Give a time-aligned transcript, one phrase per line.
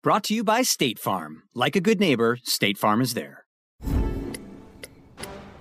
[0.00, 1.42] Brought to you by State Farm.
[1.56, 3.44] Like a good neighbor, State Farm is there.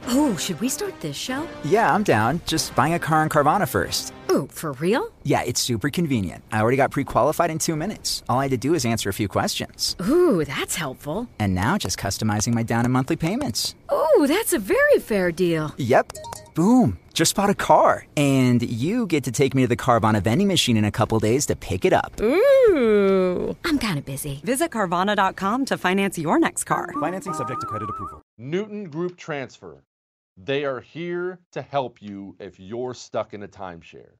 [0.09, 1.47] Oh, should we start this show?
[1.65, 2.39] Yeah, I'm down.
[2.45, 4.13] Just buying a car on Carvana first.
[4.29, 5.11] Oh, for real?
[5.23, 6.43] Yeah, it's super convenient.
[6.51, 8.21] I already got pre qualified in two minutes.
[8.29, 9.95] All I had to do is answer a few questions.
[10.07, 11.27] Ooh, that's helpful.
[11.39, 13.73] And now just customizing my down and monthly payments.
[13.91, 15.73] Ooh, that's a very fair deal.
[15.77, 16.13] Yep.
[16.57, 16.97] Boom.
[17.13, 18.07] Just bought a car.
[18.17, 21.45] And you get to take me to the Carvana vending machine in a couple days
[21.45, 22.19] to pick it up.
[22.19, 23.55] Ooh.
[23.63, 24.41] I'm kind of busy.
[24.43, 26.91] Visit Carvana.com to finance your next car.
[26.99, 28.23] Financing subject to credit approval.
[28.39, 29.83] Newton Group Transfer.
[30.35, 34.13] They are here to help you if you're stuck in a timeshare.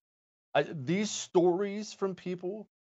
[0.54, 2.68] Uh, these stories from people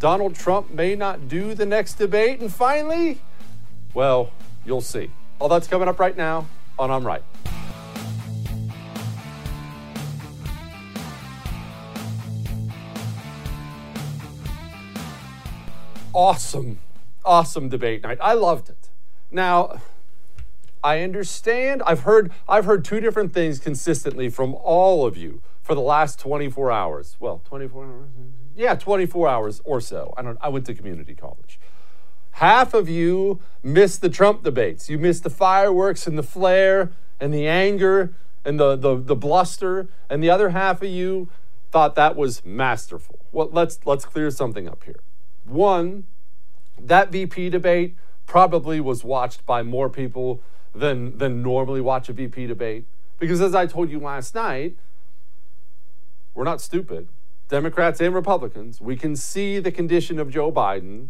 [0.00, 2.40] Donald Trump may not do the next debate.
[2.40, 3.20] And finally,
[3.92, 4.32] well,
[4.64, 5.10] you'll see.
[5.38, 6.46] All that's coming up right now
[6.78, 7.22] on I'm Right.
[16.12, 16.78] Awesome,
[17.24, 18.18] awesome debate night.
[18.22, 18.88] I loved it.
[19.30, 19.80] Now,
[20.82, 21.82] I understand.
[21.86, 26.18] I've heard I've heard two different things consistently from all of you for the last
[26.18, 27.16] 24 hours.
[27.20, 28.08] Well, 24 hours.
[28.56, 30.14] Yeah, 24 hours or so.
[30.16, 31.58] I don't I went to community college.
[32.32, 34.88] Half of you missed the Trump debates.
[34.88, 39.88] You missed the fireworks and the flare and the anger and the, the, the bluster.
[40.08, 41.28] And the other half of you
[41.70, 43.18] thought that was masterful.
[43.32, 45.00] Well, let's let's clear something up here.
[45.44, 46.06] One,
[46.78, 47.96] that VP debate
[48.26, 50.42] probably was watched by more people
[50.74, 52.86] than than normally watch a VP debate.
[53.18, 54.76] Because as I told you last night,
[56.34, 57.08] we're not stupid.
[57.50, 61.08] Democrats and Republicans, we can see the condition of Joe Biden.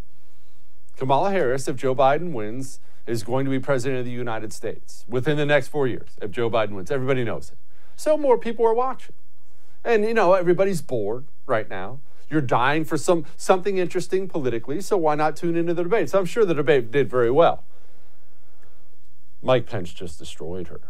[0.97, 5.05] Kamala Harris, if Joe Biden wins, is going to be president of the United States
[5.07, 6.13] within the next four years.
[6.21, 7.59] If Joe Biden wins, everybody knows it.
[7.95, 9.15] So more people are watching.
[9.85, 12.01] And you know, everybody's bored right now.
[12.31, 16.09] You're dying for some something interesting politically, so why not tune into the debate?
[16.09, 17.65] So I'm sure the debate did very well.
[19.43, 20.81] Mike Pence just destroyed her.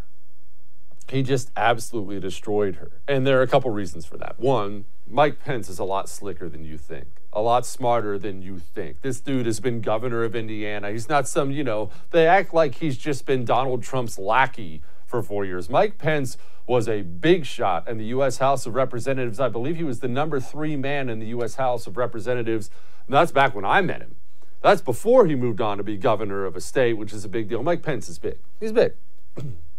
[1.11, 2.91] He just absolutely destroyed her.
[3.09, 4.39] And there are a couple reasons for that.
[4.39, 8.59] One, Mike Pence is a lot slicker than you think, a lot smarter than you
[8.59, 9.03] think.
[9.03, 10.91] This dude has been governor of Indiana.
[10.91, 15.23] He's not some, you know, they act like he's just been Donald Trump's lackey for
[15.23, 15.69] four years.
[15.69, 16.37] Mike Pence
[16.67, 18.39] was a big shot in the U.S.
[18.39, 19.41] House of Representatives.
[19.41, 21.57] I believe he was the number three man in the U.S.
[21.57, 22.71] House of Representatives.
[23.07, 24.15] And that's back when I met him.
[24.63, 27.49] That's before he moved on to be governor of a state, which is a big
[27.49, 27.63] deal.
[27.65, 28.39] Mike Pence is big.
[28.61, 28.93] He's big.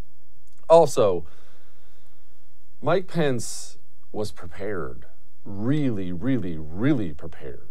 [0.69, 1.25] also,
[2.81, 3.77] Mike Pence
[4.11, 5.05] was prepared,
[5.45, 7.67] really, really, really prepared.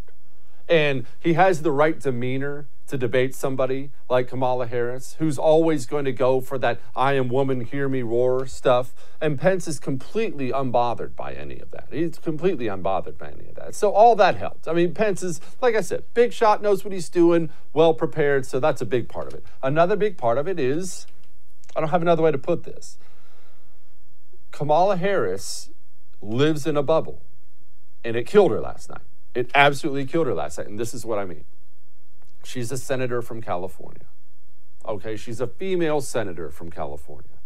[0.69, 6.04] And he has the right demeanor to debate somebody like Kamala Harris, who's always going
[6.04, 8.93] to go for that I am woman, hear me roar stuff.
[9.20, 11.88] And Pence is completely unbothered by any of that.
[11.90, 13.76] He's completely unbothered by any of that.
[13.76, 14.66] So all that helped.
[14.66, 18.44] I mean, Pence is, like I said, big shot, knows what he's doing, well prepared.
[18.44, 19.44] So that's a big part of it.
[19.62, 21.06] Another big part of it is
[21.81, 22.99] I don't have another way to put this.
[24.50, 25.71] Kamala Harris
[26.21, 27.23] lives in a bubble,
[28.05, 29.00] and it killed her last night.
[29.35, 30.67] It absolutely killed her last night.
[30.67, 31.44] And this is what I mean.
[32.44, 34.05] She's a senator from California.
[34.87, 37.38] Okay, she's a female senator from California.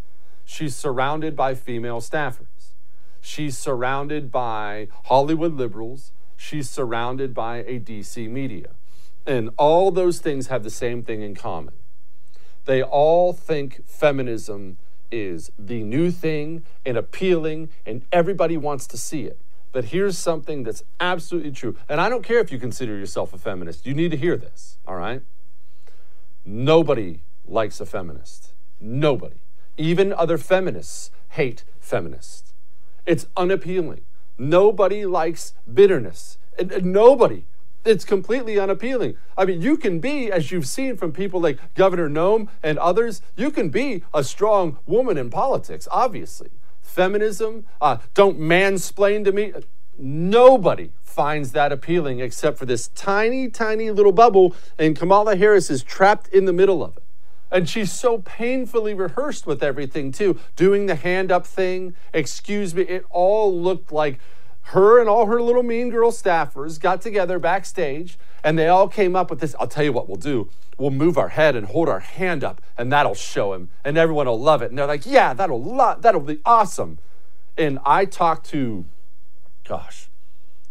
[0.45, 2.75] She's surrounded by female staffers.
[3.21, 6.11] She's surrounded by Hollywood liberals.
[6.37, 8.71] She's surrounded by a DC media.
[9.29, 11.75] And all those things have the same thing in common.
[12.65, 14.79] They all think feminism
[15.11, 19.39] is the new thing and appealing, and everybody wants to see it.
[19.73, 21.77] But here's something that's absolutely true.
[21.89, 24.79] And I don't care if you consider yourself a feminist, you need to hear this,
[24.87, 25.23] all right?
[26.45, 28.53] Nobody likes a feminist.
[28.81, 29.41] Nobody.
[29.77, 32.53] Even other feminists hate feminists.
[33.07, 34.03] It's unappealing.
[34.39, 36.39] Nobody likes bitterness.
[36.59, 37.45] And, nobody.
[37.85, 39.17] It's completely unappealing.
[39.37, 43.21] I mean, you can be, as you've seen from people like Governor Noem and others,
[43.37, 46.51] you can be a strong woman in politics, obviously
[46.95, 49.53] feminism, uh, don't mansplain to me.
[49.99, 55.83] Nobody finds that appealing except for this tiny, tiny little bubble, and Kamala Harris is
[55.83, 57.03] trapped in the middle of it.
[57.51, 61.95] And she's so painfully rehearsed with everything, too, doing the hand up thing.
[62.13, 64.19] Excuse me, it all looked like
[64.69, 69.15] her and all her little mean girl staffers got together backstage and they all came
[69.17, 69.55] up with this.
[69.59, 72.61] I'll tell you what we'll do we'll move our head and hold our hand up,
[72.77, 74.71] and that'll show him, and everyone will love it.
[74.71, 76.99] And they're like, yeah, that'll lo- that'll be awesome.
[77.57, 78.85] And I talked to,
[79.67, 80.09] gosh,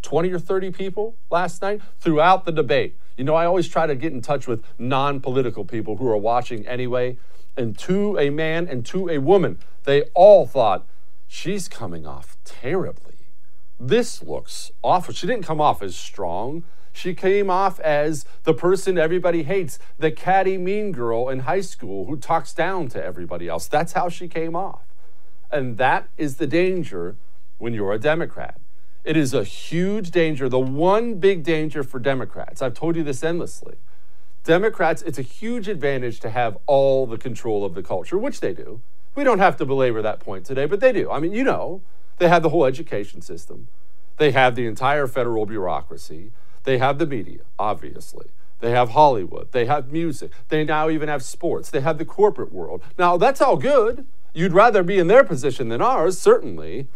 [0.02, 2.98] 20 or 30 people last night throughout the debate.
[3.18, 6.18] You know, I always try to get in touch with non political people who are
[6.18, 7.18] watching anyway.
[7.56, 10.88] And to a man and to a woman, they all thought,
[11.28, 13.13] she's coming off terribly.
[13.86, 15.14] This looks awful.
[15.14, 16.64] She didn't come off as strong.
[16.94, 22.06] She came off as the person everybody hates, the catty mean girl in high school
[22.06, 23.68] who talks down to everybody else.
[23.68, 24.84] That's how she came off.
[25.52, 27.18] And that is the danger
[27.58, 28.58] when you're a Democrat.
[29.04, 32.62] It is a huge danger, the one big danger for Democrats.
[32.62, 33.76] I've told you this endlessly.
[34.46, 38.54] Democrats, it's a huge advantage to have all the control of the culture, which they
[38.54, 38.80] do.
[39.14, 41.12] We don't have to belabor that point today, but they do.
[41.12, 41.82] I mean, you know,
[42.18, 43.68] they have the whole education system,
[44.18, 46.32] they have the entire federal bureaucracy,
[46.64, 48.28] they have the media, obviously.
[48.60, 49.52] They have Hollywood.
[49.52, 50.32] They have music.
[50.48, 51.70] They now even have sports.
[51.70, 52.82] They have the corporate world.
[52.98, 54.06] Now, that's all good.
[54.34, 56.88] You'd rather be in their position than ours, certainly.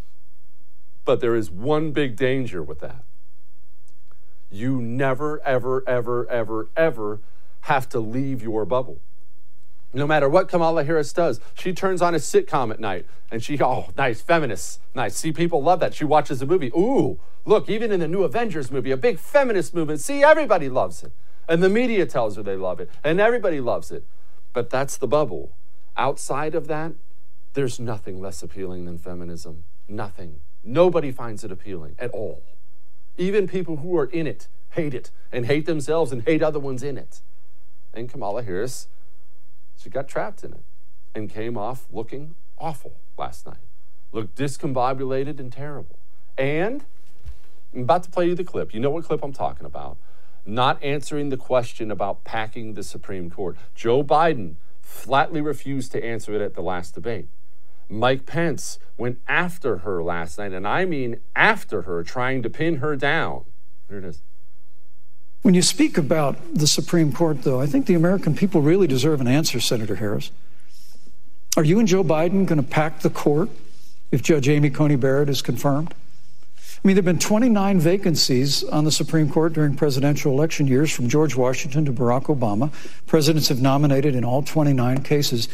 [1.04, 3.04] But there is one big danger with that.
[4.50, 7.20] You never, ever, ever, ever, ever
[7.62, 9.00] have to leave your bubble.
[9.92, 13.58] No matter what Kamala Harris does, she turns on a sitcom at night and she,
[13.62, 15.16] oh, nice, feminists, nice.
[15.16, 15.94] See, people love that.
[15.94, 16.70] She watches a movie.
[16.76, 20.00] Ooh, look, even in the new Avengers movie, a big feminist movement.
[20.00, 21.12] See, everybody loves it.
[21.48, 22.90] And the media tells her they love it.
[23.02, 24.04] And everybody loves it.
[24.52, 25.52] But that's the bubble.
[25.96, 26.92] Outside of that,
[27.54, 29.64] there's nothing less appealing than feminism.
[29.88, 30.40] Nothing.
[30.62, 32.42] Nobody finds it appealing at all.
[33.16, 36.82] Even people who are in it hate it and hate themselves and hate other ones
[36.82, 37.22] in it.
[37.94, 38.86] And Kamala Harris
[39.78, 40.62] she got trapped in it
[41.14, 43.56] and came off looking awful last night.
[44.12, 45.98] Looked discombobulated and terrible.
[46.36, 46.84] And
[47.74, 48.74] I'm about to play you the clip.
[48.74, 49.96] You know what clip I'm talking about.
[50.44, 53.56] Not answering the question about packing the Supreme Court.
[53.74, 57.28] Joe Biden flatly refused to answer it at the last debate.
[57.88, 62.76] Mike Pence went after her last night, and I mean after her, trying to pin
[62.76, 63.44] her down.
[63.88, 64.22] Here it is.
[65.42, 69.20] When you speak about the Supreme Court, though, I think the American people really deserve
[69.20, 70.30] an answer, Senator Harris.
[71.56, 73.48] Are you and Joe Biden going to pack the court
[74.12, 75.94] if Judge Amy Coney Barrett is confirmed?
[76.58, 80.92] I mean, there have been 29 vacancies on the Supreme Court during presidential election years,
[80.92, 82.72] from George Washington to Barack Obama.
[83.06, 85.48] Presidents have nominated in all 29 cases.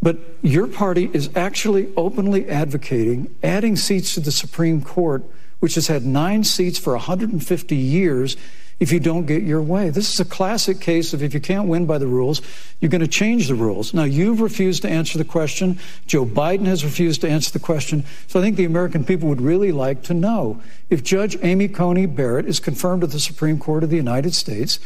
[0.00, 5.22] But your party is actually openly advocating adding seats to the Supreme Court,
[5.60, 8.36] which has had nine seats for 150 years,
[8.80, 9.90] if you don't get your way.
[9.90, 12.42] This is a classic case of if you can't win by the rules,
[12.80, 13.94] you're going to change the rules.
[13.94, 15.78] Now, you've refused to answer the question.
[16.06, 18.04] Joe Biden has refused to answer the question.
[18.26, 22.06] So I think the American people would really like to know if Judge Amy Coney
[22.06, 24.78] Barrett is confirmed to the Supreme Court of the United States,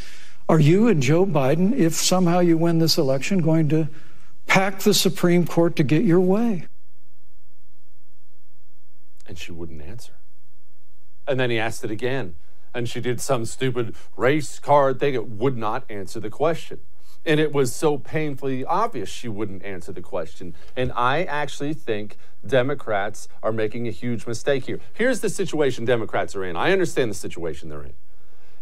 [0.49, 3.89] are you and Joe Biden, if somehow you win this election, going to
[4.47, 6.67] pack the Supreme Court to get your way?
[9.27, 10.13] And she wouldn't answer.
[11.27, 12.35] And then he asked it again
[12.75, 15.15] and she did some stupid race card thing.
[15.15, 16.81] It would not answer the question.
[17.27, 20.55] And it was so painfully obvious she wouldn't answer the question.
[20.77, 24.81] And I actually think Democrats are making a huge mistake here.
[24.95, 26.57] Here's the situation Democrats are in.
[26.57, 27.95] I understand the situation they're in.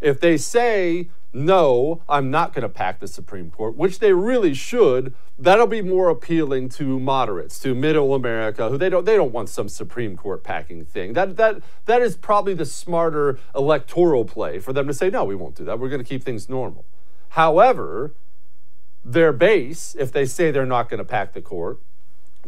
[0.01, 4.55] If they say, no, I'm not going to pack the Supreme Court, which they really
[4.55, 9.33] should, that'll be more appealing to moderates, to middle America, who they don't they don't
[9.33, 11.13] want some Supreme Court packing thing.
[11.13, 15.35] That that that is probably the smarter electoral play for them to say, no, we
[15.35, 15.79] won't do that.
[15.79, 16.87] We're going to keep things normal.
[17.31, 18.15] However,
[19.05, 21.81] their base, if they say they're not going to pack the court,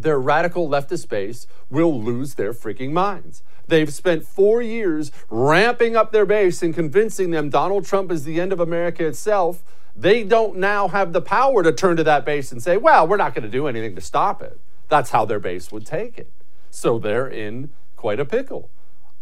[0.02, 3.43] their radical leftist base will lose their freaking minds.
[3.67, 8.40] They've spent four years ramping up their base and convincing them Donald Trump is the
[8.40, 9.62] end of America itself.
[9.95, 13.17] They don't now have the power to turn to that base and say, well, we're
[13.17, 14.59] not going to do anything to stop it.
[14.88, 16.31] That's how their base would take it.
[16.71, 18.71] So they're in quite a pickle.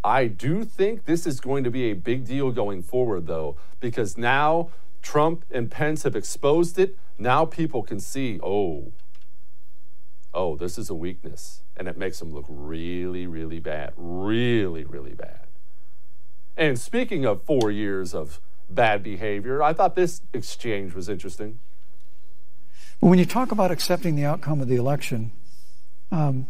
[0.05, 4.17] I do think this is going to be a big deal going forward, though, because
[4.17, 4.69] now
[5.03, 6.97] Trump and Pence have exposed it.
[7.19, 8.93] Now people can see, oh,
[10.37, 11.63] oh, this is a weakness.
[11.77, 13.95] And it makes them look really, really bad.
[13.97, 15.47] Really, really bad.
[16.57, 21.59] And speaking of four years of bad behavior, I thought this exchange was interesting.
[23.01, 25.33] When you talk about accepting the outcome of the election,
[26.13, 26.47] um,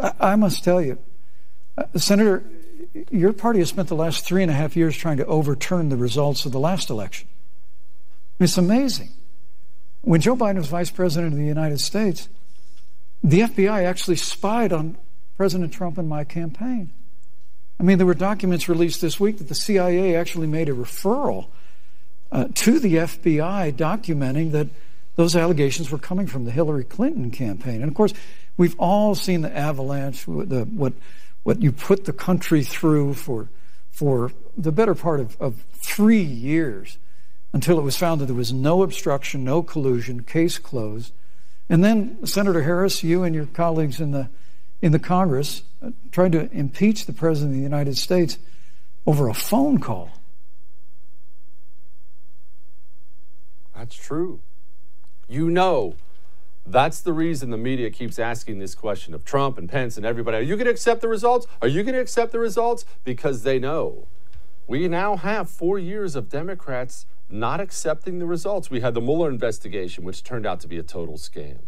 [0.00, 0.98] I, I, must tell you,
[1.76, 2.42] uh, Senator,
[3.10, 5.96] your party has spent the last three and a half years trying to overturn the
[5.96, 7.28] results of the last election.
[8.38, 9.10] It's amazing.
[10.00, 12.28] When Joe Biden was vice president of the United States,
[13.22, 14.96] the FBI actually spied on
[15.36, 16.92] President Trump and my campaign.
[17.78, 21.48] I mean, there were documents released this week that the CIA actually made a referral
[22.30, 24.68] uh, to the FBI documenting that
[25.16, 27.76] those allegations were coming from the Hillary Clinton campaign.
[27.76, 28.12] And of course,
[28.56, 30.92] we've all seen the avalanche, the, what,
[31.42, 33.48] what you put the country through for,
[33.90, 36.98] for the better part of, of three years
[37.52, 41.12] until it was found that there was no obstruction, no collusion, case closed.
[41.70, 44.28] And then, Senator Harris, you and your colleagues in the,
[44.82, 48.38] in the Congress uh, tried to impeach the President of the United States
[49.06, 50.10] over a phone call.
[53.72, 54.40] That's true.
[55.28, 55.94] You know,
[56.66, 60.38] that's the reason the media keeps asking this question of Trump and Pence and everybody.
[60.38, 61.46] Are you going to accept the results?
[61.62, 62.84] Are you going to accept the results?
[63.04, 64.08] Because they know.
[64.66, 68.70] We now have four years of Democrats not accepting the results.
[68.70, 71.60] We had the Mueller investigation, which turned out to be a total scam.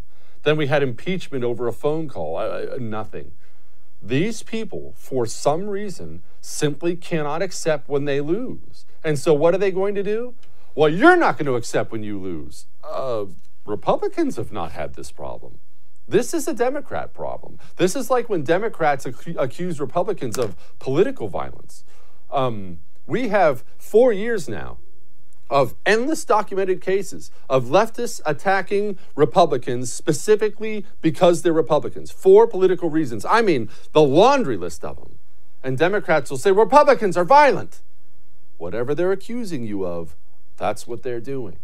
[0.43, 3.33] Then we had impeachment over a phone call, uh, nothing.
[4.03, 8.85] These people, for some reason, simply cannot accept when they lose.
[9.05, 10.35] And so, what are they going to do?
[10.75, 12.67] Well, you're not going to accept when you lose.
[12.83, 13.27] Uh,
[13.65, 15.61] Republicans have not had this problem.
[16.09, 17.59] This is a Democrat problem.
[17.77, 21.85] This is like when Democrats ac- accuse Republicans of political violence.
[22.31, 24.79] Um, we have four years now
[25.53, 33.25] of endless documented cases of leftists attacking Republicans specifically because they're Republicans for political reasons.
[33.27, 35.19] I mean, the laundry list of them.
[35.63, 37.83] And Democrats will say Republicans are violent.
[38.57, 40.17] Whatever they're accusing you of,
[40.57, 41.59] that's what they're doing.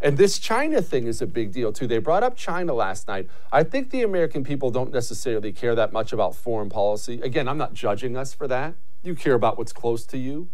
[0.00, 1.86] And this China thing is a big deal too.
[1.86, 3.28] They brought up China last night.
[3.52, 7.20] I think the American people don't necessarily care that much about foreign policy.
[7.22, 8.74] Again, I'm not judging us for that.
[9.04, 10.48] You care about what's close to you.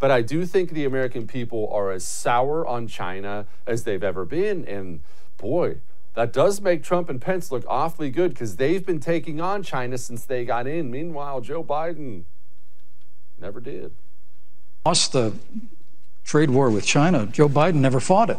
[0.00, 4.24] But I do think the American people are as sour on China as they've ever
[4.24, 4.64] been.
[4.64, 5.00] And
[5.36, 5.76] boy,
[6.14, 9.98] that does make Trump and Pence look awfully good because they've been taking on China
[9.98, 10.90] since they got in.
[10.90, 12.24] Meanwhile, Joe Biden
[13.38, 13.92] never did.
[14.86, 15.34] Lost the
[16.24, 17.26] trade war with China.
[17.26, 18.38] Joe Biden never fought it.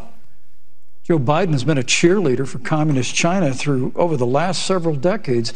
[1.04, 5.52] Joe Biden has been a cheerleader for communist China through over the last several decades.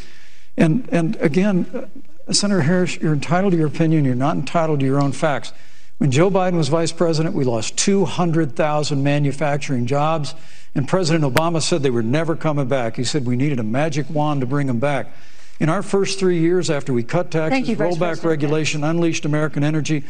[0.56, 1.88] And, and again,
[2.28, 4.04] uh, Senator Harris, you're entitled to your opinion.
[4.04, 5.52] You're not entitled to your own facts.
[5.98, 10.34] When Joe Biden was vice president, we lost 200,000 manufacturing jobs,
[10.74, 12.96] and President Obama said they were never coming back.
[12.96, 15.08] He said we needed a magic wand to bring them back.
[15.58, 20.04] In our first three years after we cut taxes, rolled back regulation, unleashed American energy,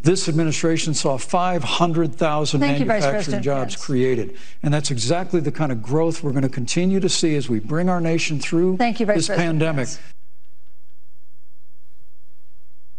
[0.00, 3.84] This administration saw 500,000 Thank you, manufacturing jobs Pence.
[3.84, 4.36] created.
[4.62, 7.58] And that's exactly the kind of growth we're going to continue to see as we
[7.58, 9.86] bring our nation through Thank you, this President pandemic.
[9.86, 10.00] Pence.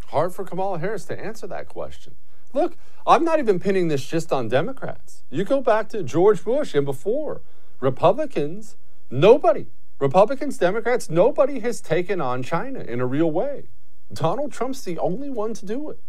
[0.07, 2.15] Hard for Kamala Harris to answer that question.
[2.53, 5.23] Look, I'm not even pinning this just on Democrats.
[5.29, 7.41] You go back to George Bush and before.
[7.79, 8.75] Republicans,
[9.11, 9.67] nobody,
[9.99, 13.69] Republicans, Democrats, nobody has taken on China in a real way.
[14.11, 15.99] Donald Trump's the only one to do it.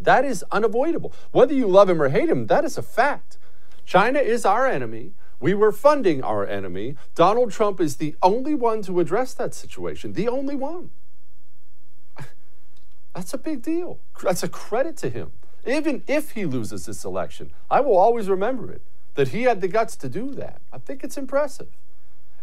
[0.00, 1.12] That is unavoidable.
[1.32, 3.38] Whether you love him or hate him, that is a fact.
[3.84, 5.12] China is our enemy.
[5.38, 6.96] We were funding our enemy.
[7.14, 10.90] Donald Trump is the only one to address that situation, the only one.
[13.16, 13.98] That's a big deal.
[14.22, 15.32] That's a credit to him.
[15.66, 18.82] Even if he loses this election, I will always remember it
[19.14, 20.60] that he had the guts to do that.
[20.70, 21.68] I think it's impressive.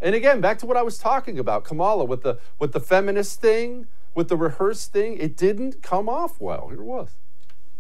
[0.02, 3.40] And again, back to what I was talking about, Kamala with the with the feminist
[3.40, 6.70] thing, with the rehearsed thing, it didn't come off well.
[6.70, 7.12] Here it was.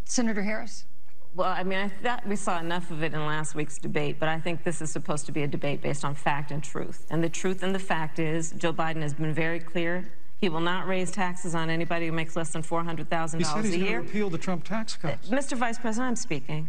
[0.06, 0.86] Senator Harris.
[1.34, 4.30] Well, I mean, I thought we saw enough of it in last week's debate, but
[4.30, 7.08] I think this is supposed to be a debate based on fact and truth.
[7.10, 10.14] And the truth and the fact is, Joe Biden has been very clear.
[10.44, 13.62] He will not raise taxes on anybody who makes less than $400,000 He said a
[13.62, 14.02] he's going to year.
[14.02, 15.30] repeal the Trump tax uh, cuts.
[15.30, 15.56] Mr.
[15.56, 16.68] Vice President, I'm speaking.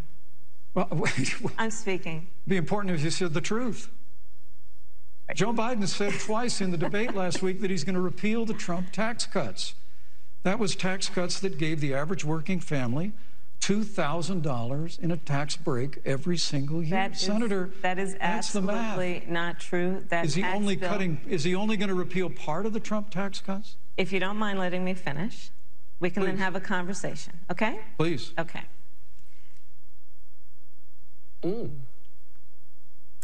[0.74, 2.28] Well, wait, I'm speaking.
[2.46, 3.90] be important if you said the truth.
[5.34, 8.54] Joe Biden said twice in the debate last week that he's going to repeal the
[8.54, 9.74] Trump tax cuts.
[10.44, 13.12] That was tax cuts that gave the average working family
[13.64, 16.90] $2,000 in a tax break every single year.
[16.90, 20.04] That is- Senator, that is that's absolutely not true.
[20.08, 21.20] That Is Is he only bill- cutting?
[21.26, 23.76] Is he only going to repeal part of the Trump tax cuts?
[23.96, 25.50] If you don't mind letting me finish,
[25.98, 27.80] we can then have a conversation, okay?
[27.96, 28.32] Please.
[28.38, 28.64] Okay.
[31.42, 31.70] Mm.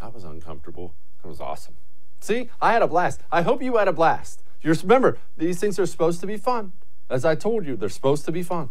[0.00, 0.94] That was uncomfortable.
[1.20, 1.74] That was awesome.
[2.20, 3.20] See, I had a blast.
[3.30, 4.42] I hope you had a blast.
[4.62, 6.72] You remember, these things are supposed to be fun.
[7.10, 8.70] As I told you, they're supposed to be fun.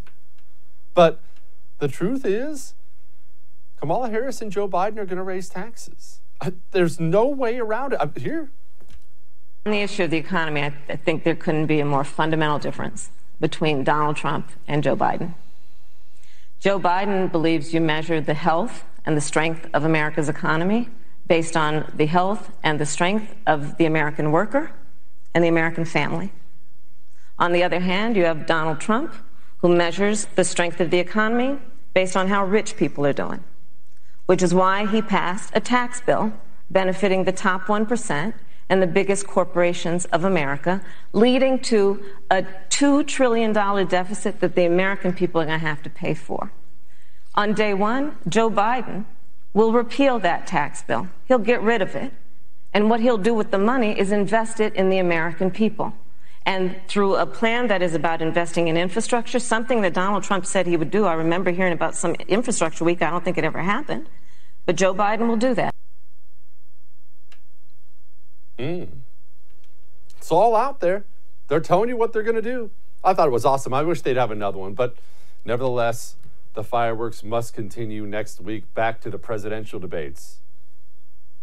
[0.96, 1.22] But
[1.80, 2.74] the truth is,
[3.80, 6.20] Kamala Harris and Joe Biden are going to raise taxes.
[6.72, 8.00] There's no way around it.
[8.02, 8.50] I, here,
[9.66, 12.60] On the issue of the economy, I, I think there couldn't be a more fundamental
[12.60, 13.10] difference
[13.40, 15.34] between Donald Trump and Joe Biden.
[16.60, 20.90] Joe Biden believes you measure the health and the strength of America's economy
[21.26, 24.72] based on the health and the strength of the American worker
[25.34, 26.34] and the American family.
[27.38, 29.14] On the other hand, you have Donald Trump,
[29.60, 31.60] who measures the strength of the economy
[31.94, 33.44] based on how rich people are doing,
[34.26, 36.34] which is why he passed a tax bill
[36.70, 38.34] benefiting the top 1%
[38.70, 45.12] and the biggest corporations of America, leading to a $2 trillion deficit that the American
[45.12, 46.52] people are going to have to pay for.
[47.34, 49.06] On day one, Joe Biden
[49.54, 51.10] will repeal that tax bill.
[51.28, 52.14] He'll get rid of it.
[52.72, 55.94] And what he'll do with the money is invest it in the American people.
[56.46, 60.66] And through a plan that is about investing in infrastructure, something that Donald Trump said
[60.66, 61.06] he would do.
[61.06, 63.02] I remember hearing about some infrastructure week.
[63.02, 64.10] I don't think it ever happened.
[64.66, 65.74] But Joe Biden will do that.
[68.58, 68.90] Mm.
[70.18, 71.06] it's all out there.
[71.48, 72.72] They're telling you what they're going to do.
[73.04, 73.74] I thought it was awesome.
[73.74, 74.74] I wish they'd have another one.
[74.74, 74.98] But
[75.46, 76.16] nevertheless,
[76.54, 80.40] the fireworks must continue next week back to the presidential debates.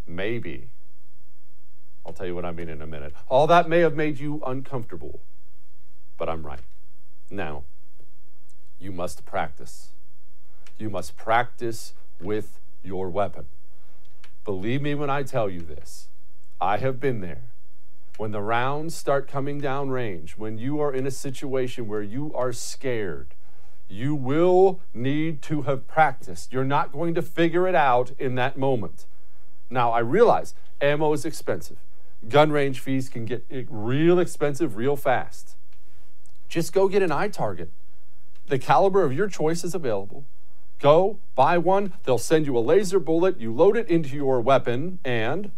[0.05, 0.69] Maybe.
[2.07, 3.13] I'll tell you what I mean in a minute.
[3.27, 5.19] All that may have made you uncomfortable,
[6.17, 6.61] but I'm right.
[7.29, 7.63] Now,
[8.79, 9.89] you must practice.
[10.77, 13.45] You must practice with your weapon.
[14.45, 16.07] Believe me when I tell you this.
[16.61, 17.43] I have been there.
[18.15, 22.33] When the rounds start coming down range, when you are in a situation where you
[22.33, 23.35] are scared,
[23.89, 26.53] you will need to have practiced.
[26.53, 29.05] You're not going to figure it out in that moment.
[29.69, 31.77] Now, I realize ammo is expensive.
[32.27, 35.55] Gun range fees can get real expensive real fast.
[36.49, 37.67] Just go get an iTarget.
[38.47, 40.25] The caliber of your choice is available.
[40.79, 41.93] Go buy one.
[42.03, 43.39] They'll send you a laser bullet.
[43.39, 45.51] You load it into your weapon and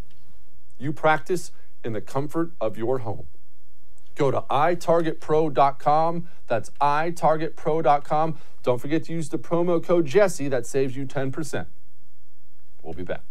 [0.77, 1.51] you practice
[1.83, 3.27] in the comfort of your home.
[4.15, 6.27] Go to itargetpro.com.
[6.47, 8.37] That's itargetpro.com.
[8.63, 10.47] Don't forget to use the promo code Jesse.
[10.47, 11.65] That saves you 10%.
[12.83, 13.23] We'll be back.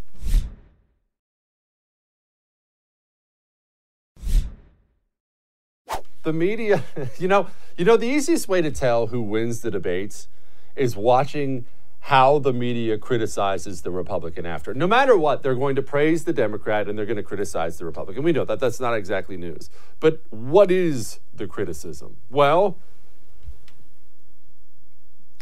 [6.28, 6.84] The media,
[7.18, 10.28] you know, you know the easiest way to tell who wins the debates
[10.76, 11.64] is watching
[12.00, 14.74] how the media criticizes the Republican after.
[14.74, 17.86] No matter what, they're going to praise the Democrat and they're going to criticize the
[17.86, 18.24] Republican.
[18.24, 19.70] We know that that's not exactly news.
[20.00, 22.18] But what is the criticism?
[22.28, 22.76] Well,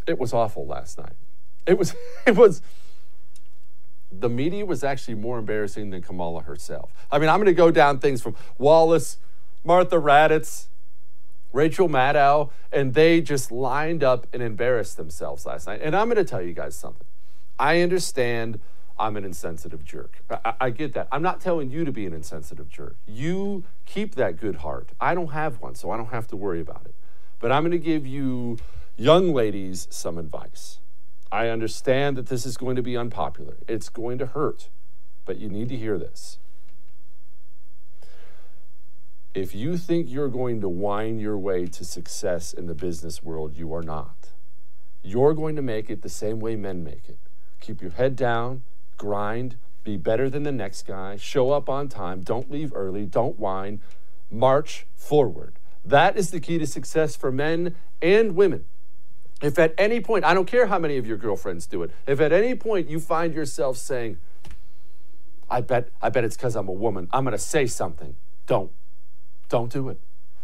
[0.07, 1.17] it was awful last night.
[1.65, 1.93] It was
[2.25, 2.61] it was
[4.09, 6.93] the media was actually more embarrassing than Kamala herself.
[7.11, 9.17] I mean, I'm going to go down things from Wallace,
[9.65, 10.67] Martha Raddatz,
[11.53, 15.81] Rachel Maddow, and they just lined up and embarrassed themselves last night.
[15.81, 17.07] And I'm going to tell you guys something.
[17.57, 18.59] I understand
[18.99, 20.23] I'm an insensitive jerk.
[20.29, 21.07] I, I, get that.
[21.11, 22.95] I'm not telling you to be an insensitive jerk.
[23.05, 24.89] You keep that good heart.
[24.99, 26.95] I don't have one, so I don't have to worry about it.
[27.39, 28.57] But I'm going to give you
[28.95, 30.79] young ladies some advice.
[31.31, 34.69] I understand that this is going to be unpopular, it's going to hurt,
[35.25, 36.39] but you need to hear this.
[39.33, 43.55] If you think you're going to whine your way to success in the business world,
[43.55, 44.29] you are not.
[45.03, 47.19] You're going to make it the same way men make it.
[47.59, 48.63] Keep your head down,
[48.97, 53.39] grind, be better than the next guy, show up on time, don't leave early, don't
[53.39, 53.79] whine,
[54.29, 55.59] march forward.
[55.85, 58.65] That is the key to success for men and women.
[59.41, 62.19] If at any point, I don't care how many of your girlfriends do it, if
[62.19, 64.17] at any point you find yourself saying,
[65.49, 68.71] I bet, I bet it's because I'm a woman, I'm going to say something, don't.
[69.49, 69.99] Don't do it.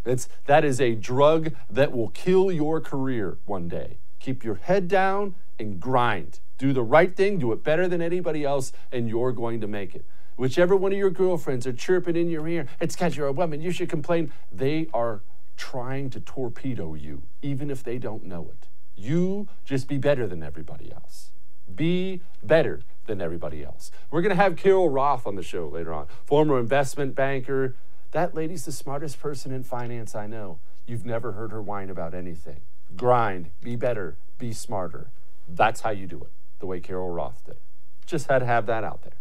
[0.06, 3.98] It's, that is a drug that will kill your career one day.
[4.20, 6.40] Keep your head down and grind.
[6.58, 9.96] Do the right thing, do it better than anybody else, and you're going to make
[9.96, 10.06] it.
[10.36, 13.62] Whichever one of your girlfriends are chirping in your ear, it's because you're a woman,
[13.62, 14.32] you should complain.
[14.52, 15.22] They are
[15.58, 18.68] trying to torpedo you, even if they don't know it.
[18.96, 21.30] You just be better than everybody else.
[21.74, 23.92] Be better than everybody else.
[24.12, 27.76] We're going to have Carol Roth on the show later on, former investment banker,
[28.14, 30.60] that lady's the smartest person in finance I know.
[30.88, 32.62] You've never heard her whine about anything.
[32.96, 35.08] Grind, be better, be smarter.
[35.48, 37.58] That's how you do it, the way Carol Roth did.
[38.06, 39.14] Just had to have that out there.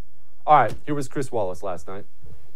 [0.46, 2.04] All right, here was Chris Wallace last night.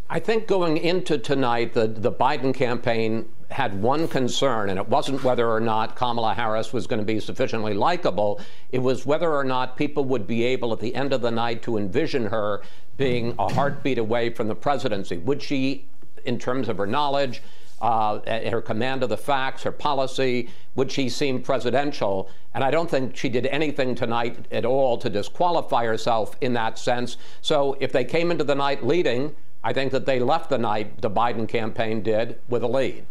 [0.09, 5.25] I think going into tonight, the, the Biden campaign had one concern, and it wasn't
[5.25, 8.41] whether or not Kamala Harris was going to be sufficiently likable.
[8.71, 11.63] It was whether or not people would be able at the end of the night
[11.63, 12.63] to envision her
[12.97, 15.17] being a heartbeat away from the presidency.
[15.19, 15.87] Would she
[16.27, 17.43] in terms of her knowledge,
[17.81, 22.29] uh, her command of the facts, her policy, would she seem presidential?
[22.55, 26.79] And I don't think she did anything tonight at all to disqualify herself in that
[26.79, 27.17] sense.
[27.43, 31.03] So if they came into the night leading, I think that they left the night,
[31.03, 33.05] the Biden campaign did, with a lead.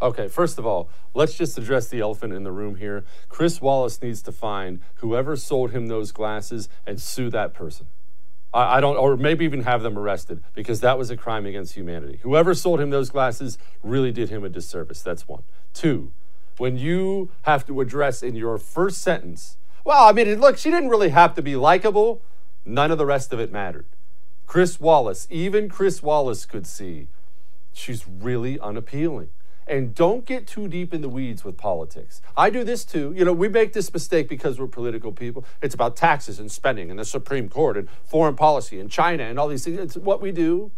[0.00, 3.04] Okay, first of all, let's just address the elephant in the room here.
[3.28, 7.86] Chris Wallace needs to find whoever sold him those glasses and sue that person.
[8.52, 12.18] I, don't, or maybe even have them arrested because that was a crime against humanity.
[12.22, 15.02] Whoever sold him those glasses really did him a disservice.
[15.02, 15.42] That's one.
[15.74, 16.12] Two,
[16.56, 20.88] when you have to address in your first sentence, well, I mean, look, she didn't
[20.88, 22.22] really have to be likable.
[22.64, 23.86] None of the rest of it mattered.
[24.46, 27.08] Chris Wallace, even Chris Wallace could see
[27.72, 29.28] she's really unappealing
[29.68, 32.20] and don't get too deep in the weeds with politics.
[32.36, 33.12] I do this too.
[33.16, 35.44] You know, we make this mistake because we're political people.
[35.62, 39.38] It's about taxes and spending and the Supreme Court and foreign policy and China and
[39.38, 39.78] all these things.
[39.78, 40.70] It's what we do.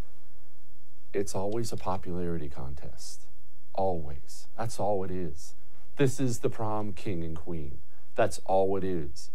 [1.13, 3.27] It's always a popularity contest.
[3.73, 4.47] Always.
[4.57, 5.55] That's all it is.
[5.97, 7.79] This is the prom king and queen.
[8.15, 9.31] That's all it is.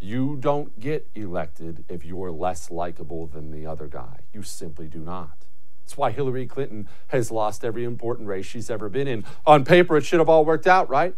[0.00, 4.20] You don't get elected if you're less likable than the other guy.
[4.32, 5.43] You simply do not.
[5.84, 9.24] That's why Hillary Clinton has lost every important race she's ever been in.
[9.46, 11.14] On paper, it should have all worked out, right?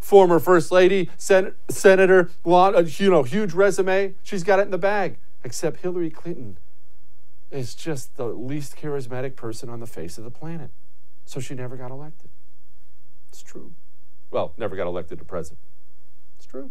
[0.00, 4.14] Former First Lady, Sen- Senator, uh, you know, huge resume.
[4.22, 5.18] She's got it in the bag.
[5.44, 6.56] Except Hillary Clinton
[7.50, 10.70] is just the least charismatic person on the face of the planet.
[11.26, 12.30] So she never got elected.
[13.28, 13.72] It's true.
[14.30, 15.60] Well, never got elected to president.
[16.38, 16.70] It's true.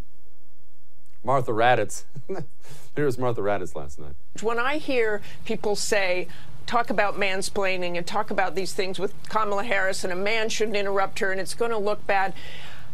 [1.23, 2.05] Martha Raddatz.
[2.95, 4.13] Here's Martha Raddatz last night.
[4.41, 6.27] When I hear people say,
[6.65, 10.77] talk about mansplaining and talk about these things with Kamala Harris, and a man shouldn't
[10.77, 12.33] interrupt her, and it's going to look bad.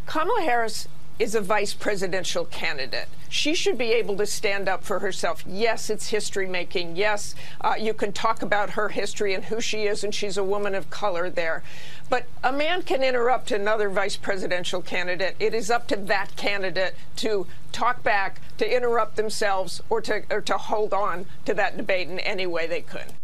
[0.06, 3.06] Kamala Harris is a vice presidential candidate.
[3.28, 5.44] She should be able to stand up for herself.
[5.46, 6.96] Yes, it's history making.
[6.96, 10.44] Yes, uh, you can talk about her history and who she is, and she's a
[10.44, 11.62] woman of color there.
[12.10, 15.36] But a man can interrupt another vice presidential candidate.
[15.38, 20.40] It is up to that candidate to talk back, to interrupt themselves, or to, or
[20.42, 23.14] to hold on to that debate in any way they could.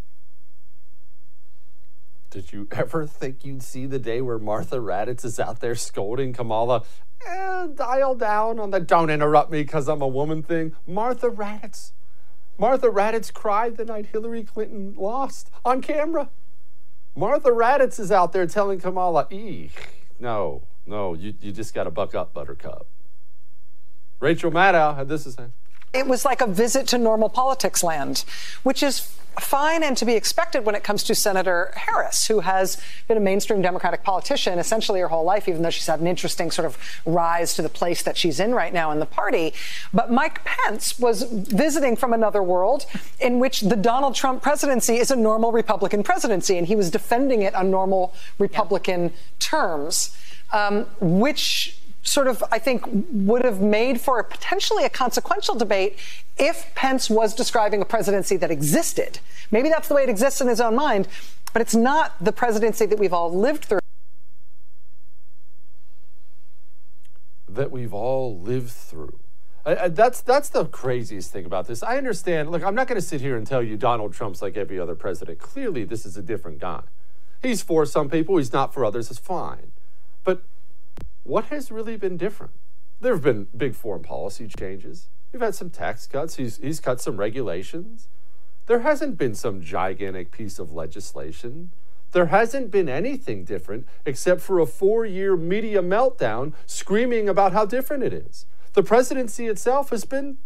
[2.30, 6.32] Did you ever think you'd see the day where Martha Raddatz is out there scolding
[6.32, 6.82] Kamala?
[7.26, 10.74] Eh, dial down on the don't interrupt me because I'm a woman thing.
[10.86, 11.92] Martha Raddatz.
[12.58, 16.30] Martha Raddatz cried the night Hillary Clinton lost on camera.
[17.16, 21.90] Martha Raddatz is out there telling Kamala, eek, no, no, you, you just got to
[21.90, 22.86] buck up, Buttercup.
[24.20, 25.46] Rachel Maddow had this to say.
[25.92, 28.24] It was like a visit to normal politics land,
[28.62, 32.80] which is fine and to be expected when it comes to Senator Harris, who has
[33.06, 36.50] been a mainstream Democratic politician essentially her whole life, even though she's had an interesting
[36.50, 39.54] sort of rise to the place that she's in right now in the party.
[39.92, 42.86] But Mike Pence was visiting from another world
[43.20, 47.42] in which the Donald Trump presidency is a normal Republican presidency, and he was defending
[47.42, 49.10] it on normal Republican yeah.
[49.38, 50.16] terms,
[50.52, 55.98] um, which sort of, I think, would have made for a potentially a consequential debate
[56.38, 59.18] if Pence was describing a presidency that existed.
[59.50, 61.08] Maybe that's the way it exists in his own mind,
[61.52, 63.80] but it's not the presidency that we've all lived through.
[67.48, 69.18] That we've all lived through.
[69.64, 71.82] that's that's the craziest thing about this.
[71.82, 72.50] I understand.
[72.50, 74.94] Look, I'm not going to sit here and tell you Donald Trump's like every other
[74.94, 75.38] president.
[75.40, 76.82] Clearly, this is a different guy.
[77.42, 78.36] He's for some people.
[78.36, 79.10] He's not for others.
[79.10, 79.72] It's fine.
[81.28, 82.52] What has really been different?
[83.02, 85.10] There have been big foreign policy changes.
[85.30, 86.36] We've had some tax cuts.
[86.36, 88.08] He's, he's cut some regulations.
[88.64, 91.70] There hasn't been some gigantic piece of legislation.
[92.12, 97.66] There hasn't been anything different except for a four year media meltdown screaming about how
[97.66, 98.46] different it is.
[98.72, 100.38] The presidency itself has been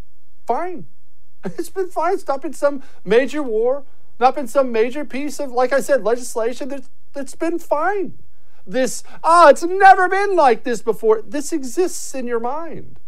[0.48, 0.86] fine.
[1.44, 2.14] It's been fine.
[2.14, 3.84] It's not been some major war,
[4.18, 6.72] not been some major piece of, like I said, legislation.
[6.72, 8.18] It's, it's been fine
[8.66, 11.22] this, ah, it's never been like this before.
[11.22, 13.00] This exists in your mind.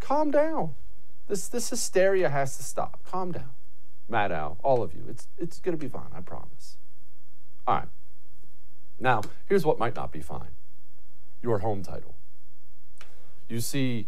[0.00, 0.74] Calm down.
[1.28, 3.00] This, this hysteria has to stop.
[3.04, 3.50] Calm down.
[4.10, 5.04] Maddow, all of you.
[5.08, 6.76] It's, it's going to be fine, I promise.
[7.66, 7.88] All right.
[9.00, 10.50] Now, here's what might not be fine
[11.42, 12.14] your home title.
[13.48, 14.06] You see,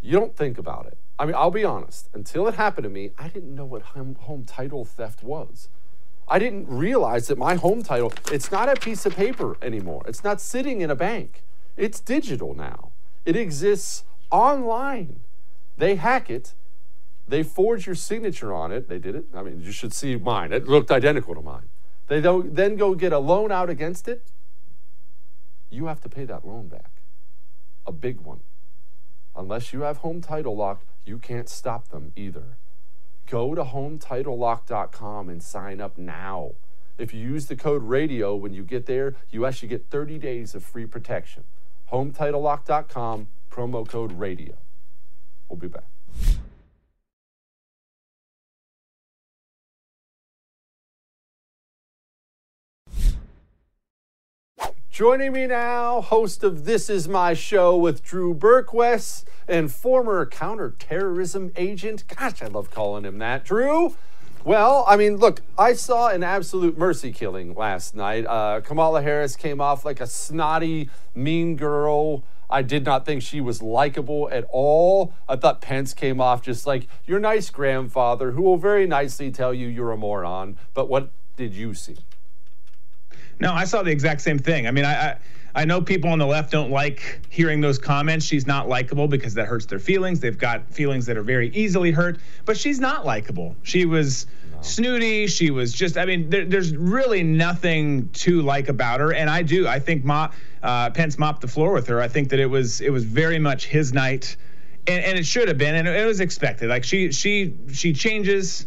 [0.00, 0.96] you don't think about it.
[1.18, 4.44] I mean, I'll be honest, until it happened to me, I didn't know what home
[4.46, 5.68] title theft was.
[6.32, 10.02] I didn't realize that my home title, it's not a piece of paper anymore.
[10.08, 11.42] It's not sitting in a bank.
[11.76, 12.92] It's digital now.
[13.26, 15.20] It exists online.
[15.76, 16.54] They hack it.
[17.28, 18.88] They forge your signature on it.
[18.88, 19.26] They did it.
[19.34, 20.54] I mean, you should see mine.
[20.54, 21.68] It looked identical to mine.
[22.08, 24.22] They then go get a loan out against it.
[25.68, 26.92] You have to pay that loan back.
[27.86, 28.40] A big one.
[29.36, 32.56] Unless you have home title lock, you can't stop them either.
[33.32, 36.50] Go to HomeTitleLock.com and sign up now.
[36.98, 40.54] If you use the code RADIO when you get there, you actually get 30 days
[40.54, 41.44] of free protection.
[41.90, 44.58] HomeTitleLock.com, promo code RADIO.
[45.48, 45.86] We'll be back.
[55.02, 61.50] Joining me now, host of This Is My Show with Drew Berquist and former counterterrorism
[61.56, 62.04] agent.
[62.06, 63.44] Gosh, I love calling him that.
[63.44, 63.96] Drew,
[64.44, 68.26] well, I mean, look, I saw an absolute mercy killing last night.
[68.26, 72.22] Uh, Kamala Harris came off like a snotty, mean girl.
[72.48, 75.14] I did not think she was likable at all.
[75.28, 79.52] I thought Pence came off just like your nice grandfather who will very nicely tell
[79.52, 80.58] you you're a moron.
[80.74, 81.96] But what did you see?
[83.42, 84.68] No, I saw the exact same thing.
[84.68, 85.16] I mean, I, I
[85.54, 88.24] I know people on the left don't like hearing those comments.
[88.24, 90.20] She's not likable because that hurts their feelings.
[90.20, 93.56] They've got feelings that are very easily hurt, but she's not likable.
[93.64, 94.62] She was no.
[94.62, 95.26] snooty.
[95.26, 99.12] She was just, I mean, there, there's really nothing to like about her.
[99.12, 100.30] And I do, I think Ma,
[100.62, 102.00] uh, Pence mopped the floor with her.
[102.00, 104.36] I think that it was, it was very much his night.
[104.86, 106.70] And, and it should have been, and it was expected.
[106.70, 108.66] Like she, she, she changes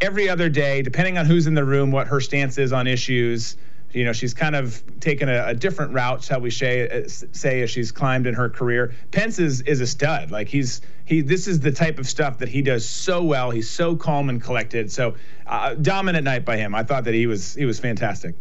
[0.00, 3.56] every other day, depending on who's in the room, what her stance is on issues
[3.94, 7.62] you know, she's kind of taken a, a different route, shall we say, uh, say,
[7.62, 8.92] as she's climbed in her career.
[9.10, 10.30] Pence is is a stud.
[10.30, 11.20] Like he's he.
[11.20, 13.50] This is the type of stuff that he does so well.
[13.50, 14.90] He's so calm and collected.
[14.90, 15.14] So
[15.46, 16.74] uh, dominant night by him.
[16.74, 18.34] I thought that he was he was fantastic.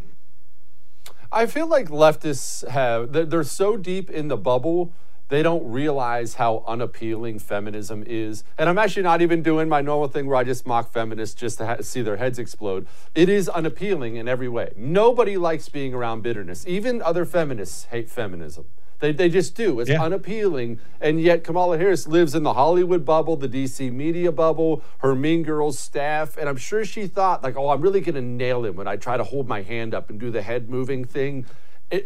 [1.32, 4.94] I feel like leftists have they're, they're so deep in the bubble
[5.30, 8.44] they don't realize how unappealing feminism is.
[8.58, 11.58] And I'm actually not even doing my normal thing where I just mock feminists just
[11.60, 12.88] to ha- see their heads explode.
[13.16, 14.74] It is unappealing in every way.
[14.76, 16.66] Nobody likes being around bitterness.
[16.68, 18.66] Even other feminists hate feminism.
[19.04, 19.82] They, they just do.
[19.82, 20.02] It's yeah.
[20.02, 20.80] unappealing.
[21.02, 25.44] And yet, Kamala Harris lives in the Hollywood bubble, the DC media bubble, her Mean
[25.44, 26.38] Girls staff.
[26.38, 28.96] And I'm sure she thought, like, oh, I'm really going to nail him when I
[28.96, 31.46] try to hold my hand up and do the head moving thing.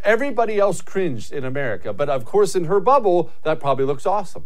[0.03, 4.45] Everybody else cringed in America, but of course, in her bubble, that probably looks awesome.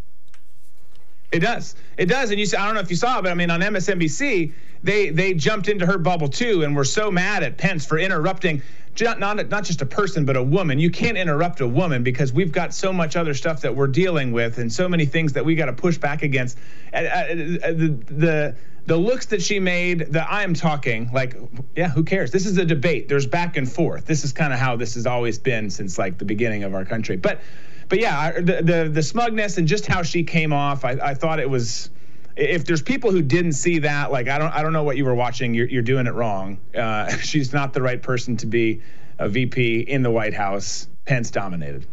[1.31, 1.75] It does.
[1.97, 2.31] It does.
[2.31, 5.33] And you I don't know if you saw, but I mean, on MSNBC, they they
[5.33, 8.61] jumped into her bubble too, and were so mad at Pence for interrupting
[8.99, 10.79] not, not not just a person, but a woman.
[10.79, 14.31] You can't interrupt a woman because we've got so much other stuff that we're dealing
[14.31, 16.57] with, and so many things that we got to push back against.
[16.93, 17.27] Uh, uh, uh,
[17.71, 18.55] the, the
[18.87, 21.35] the looks that she made, that I am talking, like,
[21.75, 22.31] yeah, who cares?
[22.31, 23.07] This is a debate.
[23.07, 24.05] There's back and forth.
[24.05, 26.83] This is kind of how this has always been since like the beginning of our
[26.83, 27.15] country.
[27.15, 27.41] But,
[27.91, 31.41] but yeah, the the, the smugness and just how she came off, I, I thought
[31.41, 31.89] it was.
[32.37, 35.03] if there's people who didn't see that, like I don't I don't know what you
[35.03, 35.53] were watching.
[35.53, 36.57] You're, you're doing it wrong.
[36.73, 38.81] Uh, she's not the right person to be
[39.19, 40.87] a VP in the White House.
[41.03, 41.85] Pence dominated.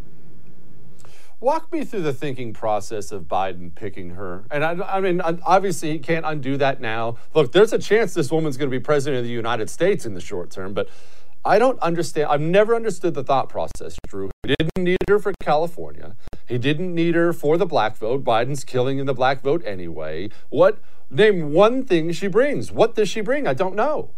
[1.40, 4.44] Walk me through the thinking process of Biden picking her.
[4.52, 7.16] And I, I, mean, obviously, he can't undo that now.
[7.34, 10.14] Look, there's a chance this woman's going to be president of the United States in
[10.14, 10.88] the short term, but
[11.44, 12.28] I don't understand.
[12.28, 14.30] I've never understood the thought process, Drew.
[14.42, 16.16] He didn't need her for California.
[16.46, 18.24] He didn't need her for the black vote.
[18.24, 20.30] Biden's killing in the black vote anyway.
[20.50, 20.78] What?
[21.10, 22.70] Name one thing she brings.
[22.70, 23.46] What does she bring?
[23.46, 24.10] I don't know.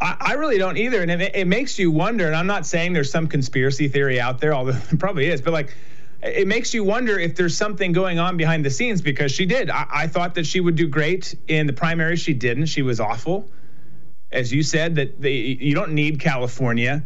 [0.00, 1.02] I, I really don't either.
[1.02, 4.40] And it, it makes you wonder, and I'm not saying there's some conspiracy theory out
[4.40, 5.74] there, although it probably is, but like,
[6.22, 9.70] it makes you wonder if there's something going on behind the scenes because she did.
[9.70, 12.14] I, I, thought that she would do great in the primary.
[12.16, 12.66] She didn't.
[12.66, 13.50] She was awful.
[14.32, 17.02] As you said, that they, you don't need California.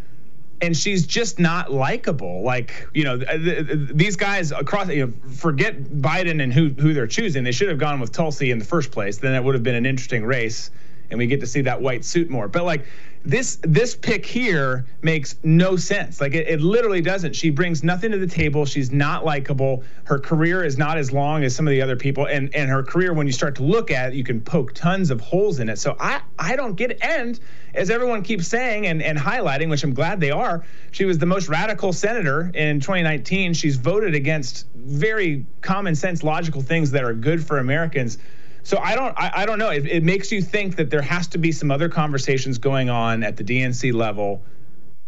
[0.62, 2.42] And she's just not likable.
[2.42, 7.44] Like, you know, these guys across, you know, forget Biden and who, who they're choosing.
[7.44, 9.18] They should have gone with Tulsi in the first place.
[9.18, 10.70] Then it would have been an interesting race
[11.10, 12.48] and we get to see that white suit more.
[12.48, 12.86] But like,
[13.26, 16.20] this this pick here makes no sense.
[16.20, 17.34] Like it, it, literally doesn't.
[17.34, 18.64] She brings nothing to the table.
[18.64, 19.82] She's not likable.
[20.04, 22.26] Her career is not as long as some of the other people.
[22.26, 25.10] And and her career, when you start to look at it, you can poke tons
[25.10, 25.78] of holes in it.
[25.78, 26.98] So I I don't get it.
[27.02, 27.38] And
[27.74, 31.26] as everyone keeps saying and, and highlighting, which I'm glad they are, she was the
[31.26, 33.54] most radical senator in 2019.
[33.54, 38.18] She's voted against very common sense, logical things that are good for Americans.
[38.66, 39.70] So I don't I, I don't know.
[39.70, 43.22] It, it makes you think that there has to be some other conversations going on
[43.22, 44.42] at the DNC level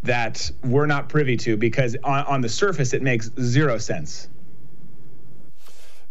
[0.01, 4.29] that we're not privy to because on, on the surface it makes zero sense.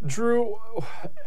[0.05, 0.61] Drew,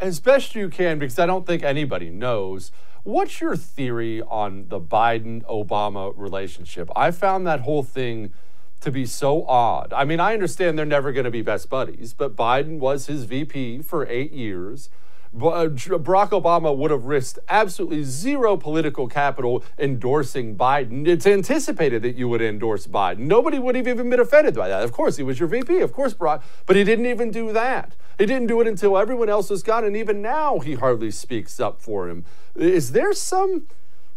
[0.00, 2.70] as best you can, because I don't think anybody knows,
[3.02, 6.88] what's your theory on the Biden Obama relationship?
[6.94, 8.32] I found that whole thing
[8.80, 9.92] to be so odd.
[9.92, 13.24] I mean, I understand they're never going to be best buddies, but Biden was his
[13.24, 14.88] VP for eight years.
[15.34, 21.06] Uh, Barack Obama would have risked absolutely zero political capital endorsing Biden.
[21.06, 23.20] It's anticipated that you would endorse Biden.
[23.20, 24.82] Nobody would have even been offended by that.
[24.82, 25.80] Of course, he was your VP.
[25.80, 27.94] Of course, Barack, but he didn't even do that.
[28.18, 31.58] He didn't do it until everyone else was gone, and even now he hardly speaks
[31.58, 32.24] up for him.
[32.54, 33.68] Is there some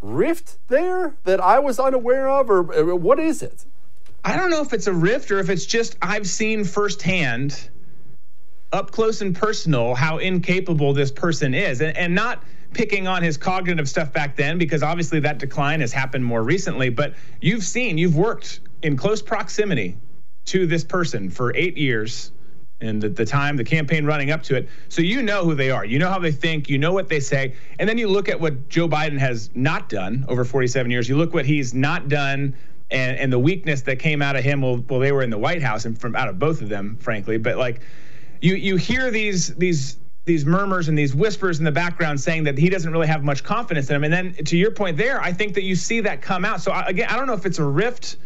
[0.01, 3.65] rift there that I was unaware of, or what is it?
[4.25, 7.69] I don't know if it's a rift or if it's just I've seen firsthand
[8.75, 11.81] up close and personal how incapable this person is.
[11.81, 15.93] And, and not picking on his cognitive stuff back then because obviously that decline has
[15.93, 19.97] happened more recently but you've seen you've worked in close proximity
[20.43, 22.31] to this person for eight years
[22.81, 24.69] and the, the time the campaign running up to it.
[24.89, 25.85] So you know who they are.
[25.85, 26.69] You know how they think.
[26.69, 27.55] You know what they say.
[27.79, 31.09] And then you look at what joe biden has not done over 47 years.
[31.09, 32.55] You look what he's not done
[32.91, 34.61] and, and the weakness that came out of him.
[34.61, 36.97] Well, well they were in the white house and from out of both of them
[36.97, 37.37] frankly.
[37.37, 37.81] But like
[38.45, 42.57] you you hear these these these murmurs and these whispers in the background saying that
[42.57, 44.03] he doesn't really have much confidence in him.
[44.03, 46.61] And then to your point there, I think that you see that come out.
[46.61, 48.17] So I, again, I don't know if it's a rift,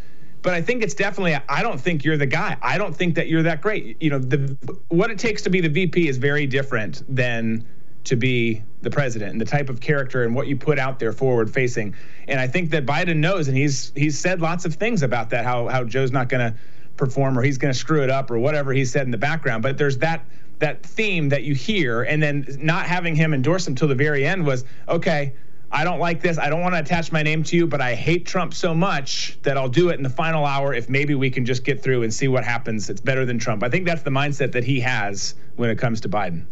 [0.42, 1.38] but I think it's definitely.
[1.48, 2.58] I don't think you're the guy.
[2.62, 4.02] I don't think that you're that great.
[4.02, 4.58] You know, the
[4.90, 7.66] what it takes to be the VP is very different than
[8.06, 11.12] to be the president and the type of character and what you put out there
[11.12, 11.94] forward facing.
[12.30, 15.46] And I think that Biden knows, and he's he's said lots of things about that.
[15.46, 16.58] How how Joe's not going to
[17.00, 19.64] perform or he's going to screw it up or whatever he said in the background.
[19.64, 20.24] But there's that
[20.60, 24.26] that theme that you hear, and then not having him endorse him till the very
[24.26, 25.34] end was okay.
[25.72, 26.38] I don't like this.
[26.38, 29.40] I don't want to attach my name to you, but I hate Trump so much
[29.44, 32.04] that I'll do it in the final hour if maybe we can just get through
[32.04, 32.90] and see what happens.
[32.90, 33.64] It's better than Trump.
[33.64, 36.46] I think that's the mindset that he has when it comes to Biden.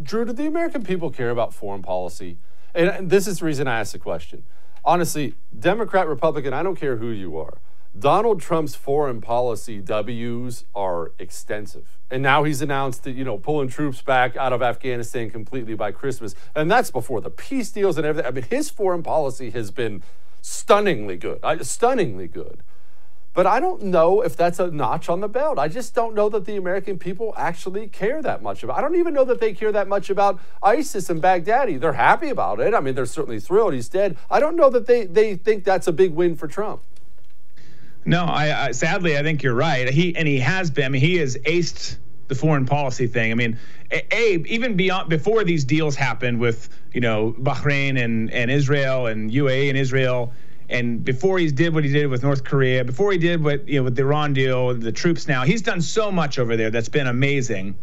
[0.00, 2.38] Drew, do the American people care about foreign policy?
[2.74, 4.44] And this is the reason I asked the question.
[4.84, 7.58] Honestly, Democrat, Republican, I don't care who you are.
[7.98, 11.98] Donald Trump's foreign policy W's are extensive.
[12.08, 15.90] And now he's announced that, you know, pulling troops back out of Afghanistan completely by
[15.90, 16.34] Christmas.
[16.54, 18.28] And that's before the peace deals and everything.
[18.28, 20.02] I mean, his foreign policy has been
[20.40, 22.62] stunningly good, stunningly good.
[23.32, 25.58] But I don't know if that's a notch on the belt.
[25.58, 28.78] I just don't know that the American people actually care that much about.
[28.78, 31.78] I don't even know that they care that much about ISIS and Baghdadi.
[31.78, 32.74] They're happy about it.
[32.74, 34.16] I mean, they're certainly thrilled he's dead.
[34.28, 36.82] I don't know that they they think that's a big win for Trump.
[38.04, 39.88] No, I, I, sadly I think you're right.
[39.88, 40.84] He and he has been.
[40.84, 41.96] I mean, he has aced
[42.28, 43.32] the foreign policy thing.
[43.32, 43.58] I mean,
[44.10, 49.30] Abe, even beyond before these deals happened with you know Bahrain and and Israel and
[49.30, 50.32] UAE and Israel,
[50.68, 53.80] and before he did what he did with North Korea, before he did what you
[53.80, 56.88] know with the Iran deal, the troops now, he's done so much over there that's
[56.88, 57.76] been amazing.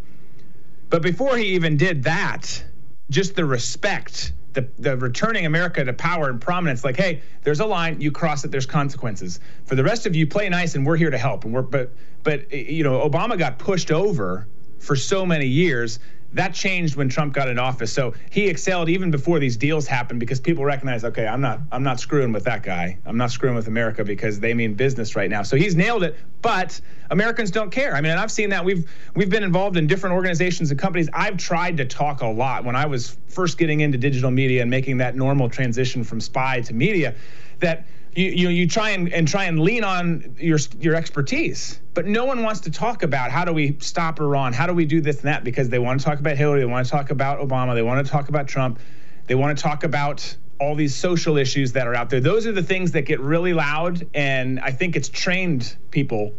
[0.90, 2.64] But before he even did that,
[3.10, 7.66] just the respect the, the returning America to power and prominence, like, hey, there's a
[7.66, 9.40] line, you cross it, there's consequences.
[9.66, 11.46] For the rest of you, play nice, and we're here to help.
[11.46, 14.48] And we're, but, but you know, Obama got pushed over
[14.80, 16.00] for so many years.
[16.34, 17.92] That changed when Trump got in office.
[17.92, 21.84] So he excelled even before these deals happened because people recognize, okay, I'm not I'm
[21.84, 22.98] not screwing with that guy.
[23.06, 25.44] I'm not screwing with America because they mean business right now.
[25.44, 27.96] So he's nailed it, but Americans don't care.
[27.96, 31.10] I mean, I've seen that we've we've been involved in different organizations and companies.
[31.14, 34.70] I've tried to talk a lot when I was first getting into digital media and
[34.70, 37.16] making that normal transition from spy to media
[37.60, 37.86] that
[38.18, 42.26] you, you, you try and, and try and lean on your your expertise, but no
[42.26, 45.18] one wants to talk about how do we stop Iran, how do we do this
[45.18, 47.76] and that, because they want to talk about Hillary, they want to talk about Obama,
[47.76, 48.80] they want to talk about Trump,
[49.28, 52.20] they want to talk about all these social issues that are out there.
[52.20, 56.34] Those are the things that get really loud, and I think it's trained people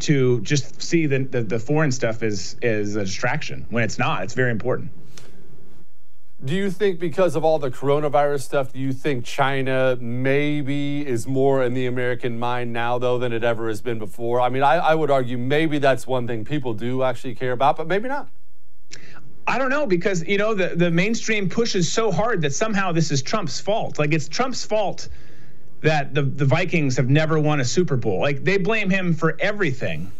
[0.00, 4.22] to just see the, the, the foreign stuff as, as a distraction when it's not.
[4.22, 4.90] It's very important.
[6.42, 11.26] Do you think because of all the coronavirus stuff, do you think China maybe is
[11.26, 14.40] more in the American mind now, though, than it ever has been before?
[14.40, 17.76] I mean, I, I would argue maybe that's one thing people do actually care about,
[17.76, 18.30] but maybe not.
[19.46, 23.10] I don't know because you know the the mainstream pushes so hard that somehow this
[23.10, 23.98] is Trump's fault.
[23.98, 25.08] Like it's Trump's fault
[25.82, 28.20] that the the Vikings have never won a Super Bowl.
[28.20, 30.12] Like they blame him for everything.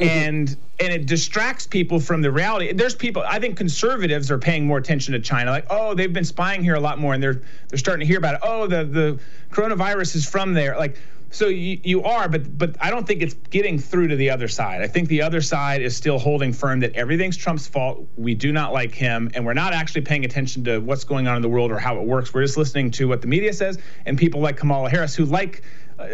[0.00, 0.08] Mm-hmm.
[0.08, 2.72] And and it distracts people from the reality.
[2.72, 3.22] There's people.
[3.26, 5.50] I think conservatives are paying more attention to China.
[5.50, 8.18] Like, oh, they've been spying here a lot more, and they're they're starting to hear
[8.18, 8.40] about it.
[8.42, 9.20] Oh, the the
[9.50, 10.78] coronavirus is from there.
[10.78, 10.96] Like,
[11.30, 14.48] so you, you are, but but I don't think it's getting through to the other
[14.48, 14.80] side.
[14.80, 18.08] I think the other side is still holding firm that everything's Trump's fault.
[18.16, 21.36] We do not like him, and we're not actually paying attention to what's going on
[21.36, 22.32] in the world or how it works.
[22.32, 25.62] We're just listening to what the media says, and people like Kamala Harris, who like
[25.98, 26.04] uh,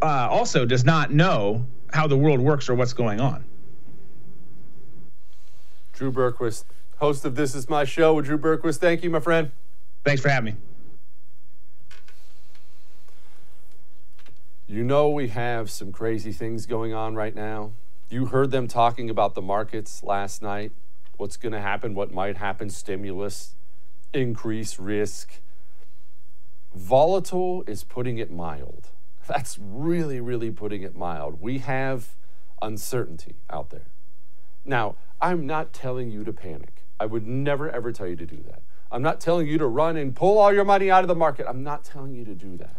[0.00, 3.44] uh, also does not know how the world works or what's going on.
[5.92, 6.64] Drew Berquist,
[6.98, 8.78] host of This Is My Show with Drew Berquist.
[8.78, 9.50] Thank you, my friend.
[10.04, 10.60] Thanks for having me.
[14.66, 17.72] You know, we have some crazy things going on right now.
[18.10, 20.72] You heard them talking about the markets last night,
[21.16, 23.54] what's going to happen, what might happen, stimulus,
[24.12, 25.40] increase risk.
[26.74, 28.90] Volatile is putting it mild.
[29.28, 31.40] That's really, really putting it mild.
[31.40, 32.16] We have
[32.62, 33.88] uncertainty out there.
[34.64, 36.84] Now, I'm not telling you to panic.
[36.98, 38.62] I would never, ever tell you to do that.
[38.90, 41.46] I'm not telling you to run and pull all your money out of the market.
[41.46, 42.76] I'm not telling you to do that.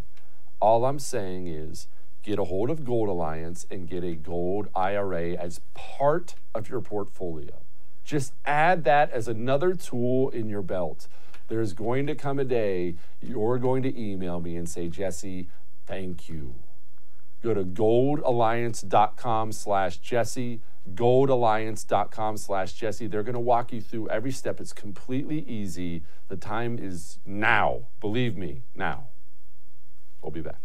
[0.60, 1.88] All I'm saying is
[2.24, 6.82] get a hold of Gold Alliance and get a gold IRA as part of your
[6.82, 7.62] portfolio.
[8.04, 11.08] Just add that as another tool in your belt.
[11.48, 15.48] There's going to come a day you're going to email me and say, Jesse,
[15.90, 16.56] thank you.
[17.44, 20.62] Go to goldalliance.com slash Jesse
[20.96, 23.08] goldalliance.com slash Jesse.
[23.08, 24.60] They're going to walk you through every step.
[24.60, 26.04] It's completely easy.
[26.28, 27.84] The time is now.
[28.00, 29.08] Believe me, now.
[30.22, 30.62] We'll be back.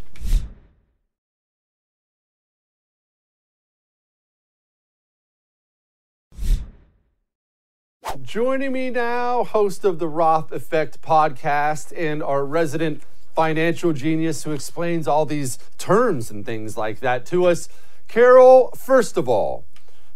[8.21, 13.03] Joining me now, host of the Roth Effect podcast and our resident
[13.35, 17.67] financial genius who explains all these terms and things like that to us.
[18.07, 19.65] Carol, first of all,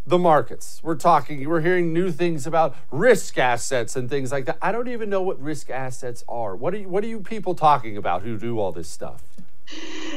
[0.07, 0.79] the markets.
[0.81, 4.57] We're talking, we're hearing new things about risk assets and things like that.
[4.61, 6.55] I don't even know what risk assets are.
[6.55, 9.28] What are you, what are you people talking about who do all this stuff?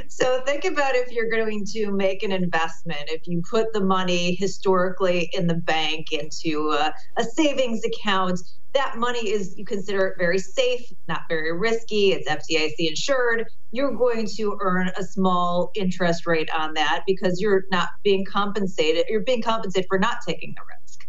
[0.09, 4.35] So think about if you're going to make an investment, if you put the money
[4.35, 8.41] historically in the bank into a, a savings account,
[8.75, 13.45] that money is you consider it very safe, not very risky, it's FDIC insured.
[13.71, 19.05] You're going to earn a small interest rate on that because you're not being compensated,
[19.09, 21.01] you're being compensated for not taking the risk.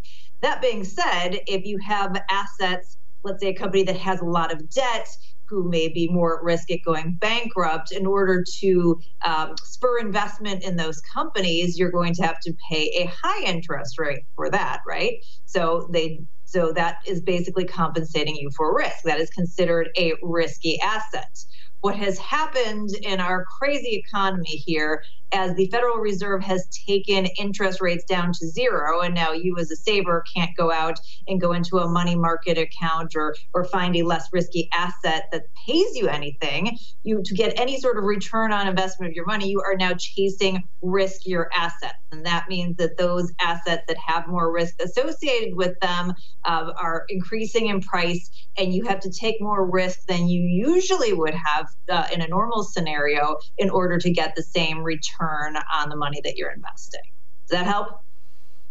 [0.41, 4.51] That being said, if you have assets, let's say a company that has a lot
[4.51, 5.07] of debt,
[5.53, 10.63] who may be more at risk at going bankrupt, in order to um, spur investment
[10.63, 14.81] in those companies, you're going to have to pay a high interest rate for that,
[14.87, 15.23] right?
[15.45, 19.03] So they so that is basically compensating you for risk.
[19.05, 21.43] That is considered a risky asset.
[21.81, 25.01] What has happened in our crazy economy here
[25.33, 29.71] as the Federal Reserve has taken interest rates down to zero, and now you as
[29.71, 33.95] a saver can't go out and go into a money market account or or find
[33.95, 36.77] a less risky asset that pays you anything.
[37.03, 39.93] You to get any sort of return on investment of your money, you are now
[39.97, 45.79] chasing riskier assets, and that means that those assets that have more risk associated with
[45.81, 46.13] them
[46.45, 51.13] uh, are increasing in price, and you have to take more risk than you usually
[51.13, 55.57] would have uh, in a normal scenario in order to get the same return return
[55.73, 57.01] on the money that you're investing.
[57.47, 58.01] Does that help?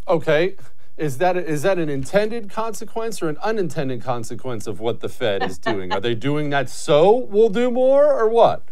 [0.09, 0.57] Okay.
[0.97, 5.43] Is that is that an intended consequence or an unintended consequence of what the Fed
[5.43, 5.93] is doing?
[5.93, 8.63] Are they doing that so we'll do more or what?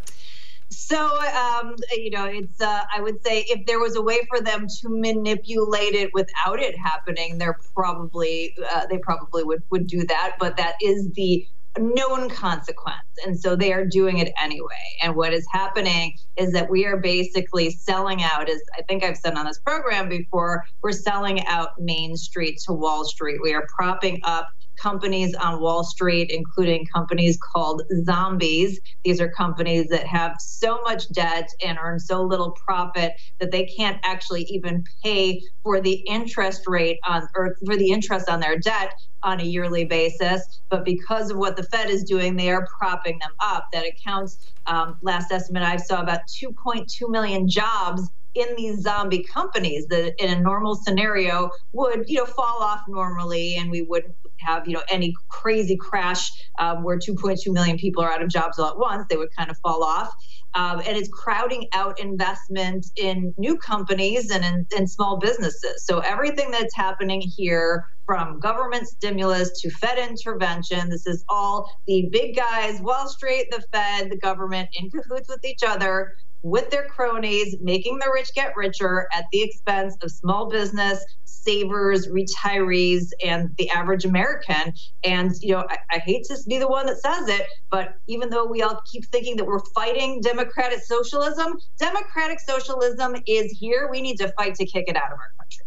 [0.72, 4.40] So, um, you know, it's, uh, I would say if there was a way for
[4.40, 10.04] them to manipulate it without it happening, they're probably, uh, they probably would, would do
[10.04, 10.36] that.
[10.38, 11.44] But that is the
[11.78, 12.98] known consequence.
[13.24, 14.96] And so they are doing it anyway.
[15.02, 19.16] And what is happening is that we are basically selling out, as I think I've
[19.16, 23.40] said on this program before, we're selling out Main Street to Wall Street.
[23.42, 24.48] We are propping up
[24.80, 28.80] companies on Wall Street, including companies called zombies.
[29.04, 33.64] These are companies that have so much debt and earn so little profit that they
[33.64, 38.58] can't actually even pay for the interest rate on or for the interest on their
[38.58, 40.60] debt on a yearly basis.
[40.70, 43.66] But because of what the Fed is doing, they are propping them up.
[43.72, 49.86] That accounts, um, last estimate I saw, about 2.2 million jobs in these zombie companies
[49.88, 54.66] that in a normal scenario would you know fall off normally and we wouldn't have
[54.66, 58.70] you know any crazy crash um, where 2.2 million people are out of jobs all
[58.70, 60.12] at once they would kind of fall off
[60.54, 65.98] um, and it's crowding out investment in new companies and in, in small businesses so
[66.00, 70.88] everything that's happening here from government stimulus to Fed intervention.
[70.88, 75.44] This is all the big guys, Wall Street, the Fed, the government in cahoots with
[75.44, 80.48] each other with their cronies, making the rich get richer at the expense of small
[80.48, 84.72] business, savers, retirees, and the average American.
[85.04, 88.30] And, you know, I, I, hate to be the one that says it, but even
[88.30, 93.88] though we all keep thinking that we're fighting democratic socialism, democratic socialism is here.
[93.90, 95.64] We need to fight to kick it out of our country.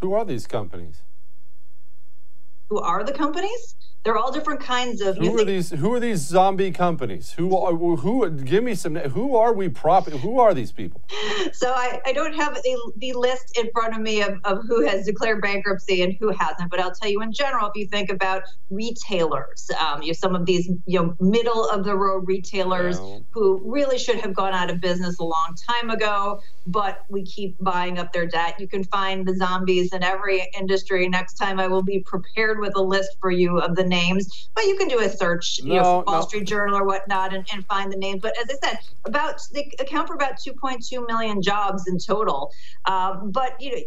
[0.00, 1.02] Who are these companies?
[2.68, 3.74] Who are the companies?
[4.02, 5.18] They're all different kinds of.
[5.18, 5.70] Who are these?
[5.70, 7.32] Who are these zombie companies?
[7.32, 8.30] Who are who?
[8.30, 8.96] Give me some.
[8.96, 10.08] Who are we prop?
[10.08, 11.02] Who are these people?
[11.52, 14.86] So I, I don't have the, the list in front of me of, of who
[14.86, 17.66] has declared bankruptcy and who hasn't, but I'll tell you in general.
[17.68, 21.84] If you think about retailers, um, you know, some of these you know middle of
[21.84, 22.98] the road retailers
[23.30, 27.56] who really should have gone out of business a long time ago, but we keep
[27.60, 28.58] buying up their debt.
[28.58, 31.06] You can find the zombies in every industry.
[31.06, 34.64] Next time, I will be prepared with a list for you of the names, but
[34.64, 36.20] you can do a search, no, you know, Wall no.
[36.22, 38.20] Street Journal or whatnot, and, and find the names.
[38.22, 42.50] But as I said, about they account for about 2.2 million jobs in total.
[42.86, 43.82] Um, but you know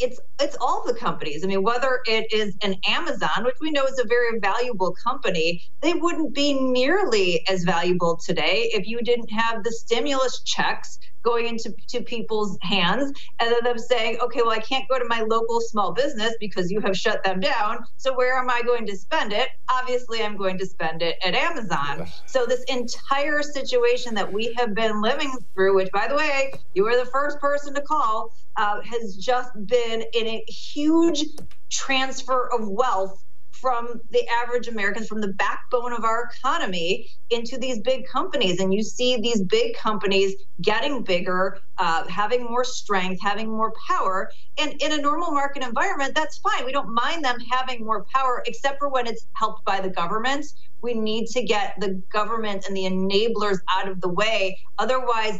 [0.00, 1.44] it's it's all the companies.
[1.44, 5.62] I mean, whether it is an Amazon, which we know is a very valuable company,
[5.80, 11.46] they wouldn't be nearly as valuable today if you didn't have the stimulus checks going
[11.46, 13.10] into to people's hands
[13.40, 16.70] and then them saying, okay, well, I can't go to my local small business because
[16.70, 17.78] you have shut them down.
[17.96, 19.48] So where am I going to spend it?
[19.70, 22.06] Obviously, I'm going to spend it at Amazon.
[22.26, 26.84] So this entire situation that we have been living through, which by the way, you
[26.84, 31.24] were the first person to call, uh, has just been in a huge
[31.70, 33.24] transfer of wealth
[33.64, 38.60] from the average Americans, from the backbone of our economy into these big companies.
[38.60, 44.30] And you see these big companies getting bigger, uh, having more strength, having more power.
[44.58, 46.66] And in a normal market environment, that's fine.
[46.66, 50.44] We don't mind them having more power, except for when it's helped by the government.
[50.82, 54.58] We need to get the government and the enablers out of the way.
[54.78, 55.38] Otherwise,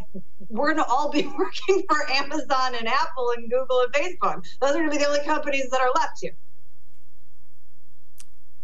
[0.48, 4.44] we're going to all be working for Amazon and Apple and Google and Facebook.
[4.60, 6.34] Those are going to be the only companies that are left here.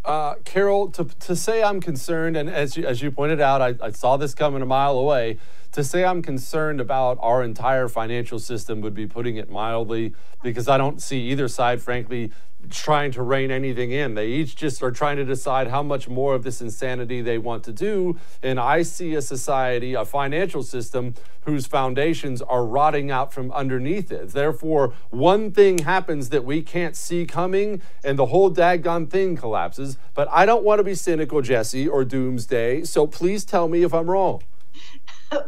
[0.05, 3.74] Uh, Carol, to, to say I'm concerned, and as you, as you pointed out, I,
[3.83, 5.39] I saw this coming a mile away.
[5.73, 10.68] To say I'm concerned about our entire financial system would be putting it mildly, because
[10.68, 12.33] I don't see either side, frankly,
[12.68, 14.14] trying to rein anything in.
[14.14, 17.62] They each just are trying to decide how much more of this insanity they want
[17.64, 18.18] to do.
[18.43, 21.14] And I see a society, a financial system,
[21.45, 24.31] whose foundations are rotting out from underneath it.
[24.31, 29.97] Therefore, one thing happens that we can't see coming, and the whole daggone thing collapses.
[30.14, 32.85] But I don't want to be cynical, Jesse, or doomsday.
[32.85, 34.43] So please tell me if I'm wrong.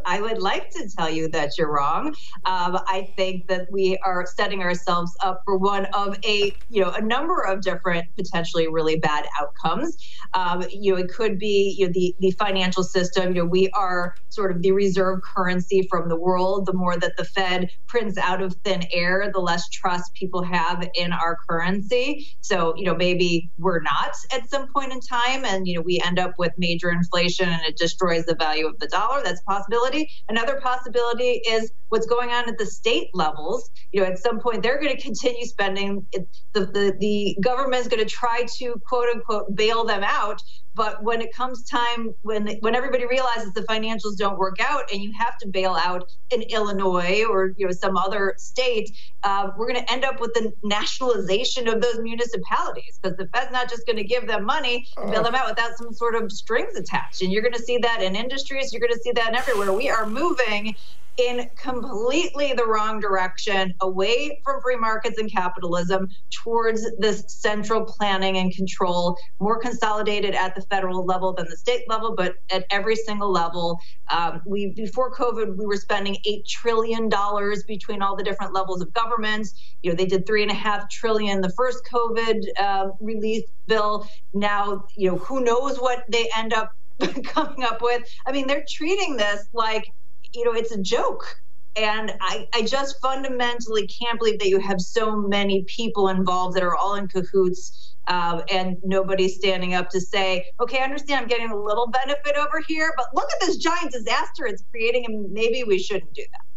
[0.06, 2.14] I would like to tell you that you're wrong.
[2.44, 6.90] Um, I think that we are setting ourselves up for one of a you know
[6.90, 9.96] a number of different potentially really bad outcomes.
[10.34, 13.34] Um, you know, it could be you know the the financial system.
[13.34, 16.66] You know, we are sort of the reserve currency from the world.
[16.66, 20.86] The more that the Fed prints out of thin air, the less trust people have
[20.94, 22.26] in our currency.
[22.40, 26.00] So you know, maybe we're not at some point in time, and you know, we
[26.04, 29.22] end up with major inflation and it destroys the value of the dollar.
[29.24, 30.10] That's possible possibility.
[30.28, 33.70] Another possibility is what's going on at the state levels.
[33.92, 36.06] You know, at some point they're going to continue spending.
[36.12, 40.40] the, the, the government is going to try to quote unquote bail them out
[40.74, 45.02] but when it comes time when when everybody realizes the financials don't work out and
[45.02, 49.68] you have to bail out in Illinois or you know some other state, uh, we're
[49.68, 53.86] going to end up with the nationalization of those municipalities because the Fed's not just
[53.86, 57.22] going to give them money and bail them out without some sort of strings attached.
[57.22, 58.72] And you're going to see that in industries.
[58.72, 59.72] You're going to see that everywhere.
[59.72, 60.74] We are moving
[61.18, 68.38] in completely the wrong direction, away from free markets and capitalism towards this central planning
[68.38, 72.96] and control, more consolidated at the federal level than the state level, but at every
[72.96, 73.78] single level.
[74.10, 78.80] Um, we before COVID, we were spending eight trillion dollars between all the different levels
[78.80, 79.54] of governments.
[79.82, 84.08] You know, they did three and a half trillion the first COVID uh, relief bill.
[84.32, 86.72] Now, you know, who knows what they end up
[87.24, 88.02] coming up with?
[88.26, 89.92] I mean, they're treating this like
[90.34, 91.40] you know, it's a joke.
[91.74, 96.62] And I, I just fundamentally can't believe that you have so many people involved that
[96.62, 101.28] are all in cahoots uh, and nobody's standing up to say, okay, I understand I'm
[101.28, 105.32] getting a little benefit over here, but look at this giant disaster it's creating, and
[105.32, 106.52] maybe we shouldn't do that.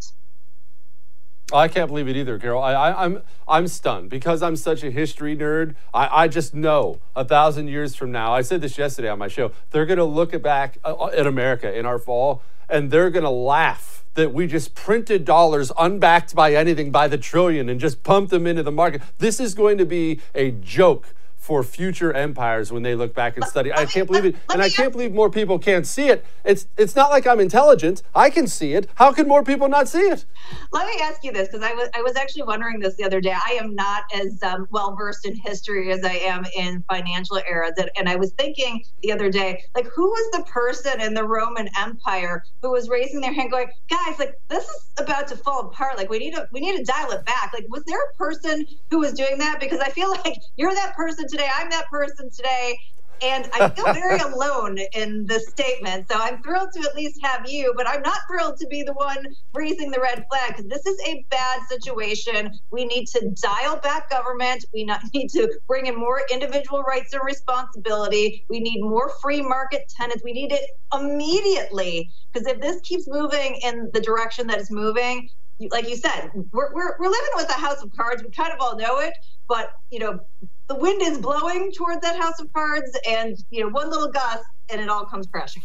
[1.52, 2.60] I can't believe it either, Carol.
[2.60, 5.76] I, I, I'm I'm stunned because I'm such a history nerd.
[5.94, 8.34] I, I just know a thousand years from now.
[8.34, 9.52] I said this yesterday on my show.
[9.70, 13.30] They're going to look back uh, at America in our fall and they're going to
[13.30, 18.30] laugh that we just printed dollars unbacked by anything by the trillion and just pumped
[18.30, 19.02] them into the market.
[19.18, 21.14] This is going to be a joke
[21.46, 23.72] for future empires when they look back and study.
[23.72, 26.26] I can't believe it, and I can't believe more people can't see it.
[26.44, 28.02] It's it's not like I'm intelligent.
[28.16, 28.88] I can see it.
[28.96, 30.24] How can more people not see it?
[30.72, 33.20] Let me ask you this, because I was I was actually wondering this the other
[33.20, 33.32] day.
[33.32, 37.74] I am not as um, well versed in history as I am in financial eras,
[37.78, 41.22] and, and I was thinking the other day, like who was the person in the
[41.22, 45.68] Roman Empire who was raising their hand, going, "Guys, like this is about to fall
[45.68, 45.96] apart.
[45.96, 48.66] Like we need to we need to dial it back." Like was there a person
[48.90, 49.60] who was doing that?
[49.60, 51.48] Because I feel like you're that person today.
[51.54, 52.78] I'm that person today.
[53.22, 56.06] And I feel very alone in this statement.
[56.10, 58.92] So I'm thrilled to at least have you, but I'm not thrilled to be the
[58.92, 59.16] one
[59.54, 62.50] raising the red flag because this is a bad situation.
[62.70, 64.66] We need to dial back government.
[64.74, 68.44] We not, need to bring in more individual rights and responsibility.
[68.50, 70.22] We need more free market tenants.
[70.22, 75.30] We need it immediately because if this keeps moving in the direction that it's moving,
[75.70, 78.22] like you said, we're, we're, we're living with a house of cards.
[78.22, 79.14] We kind of all know it,
[79.48, 80.20] but you know,
[80.68, 84.44] the wind is blowing towards that house of cards, and you know, one little gust,
[84.70, 85.62] and it all comes crashing.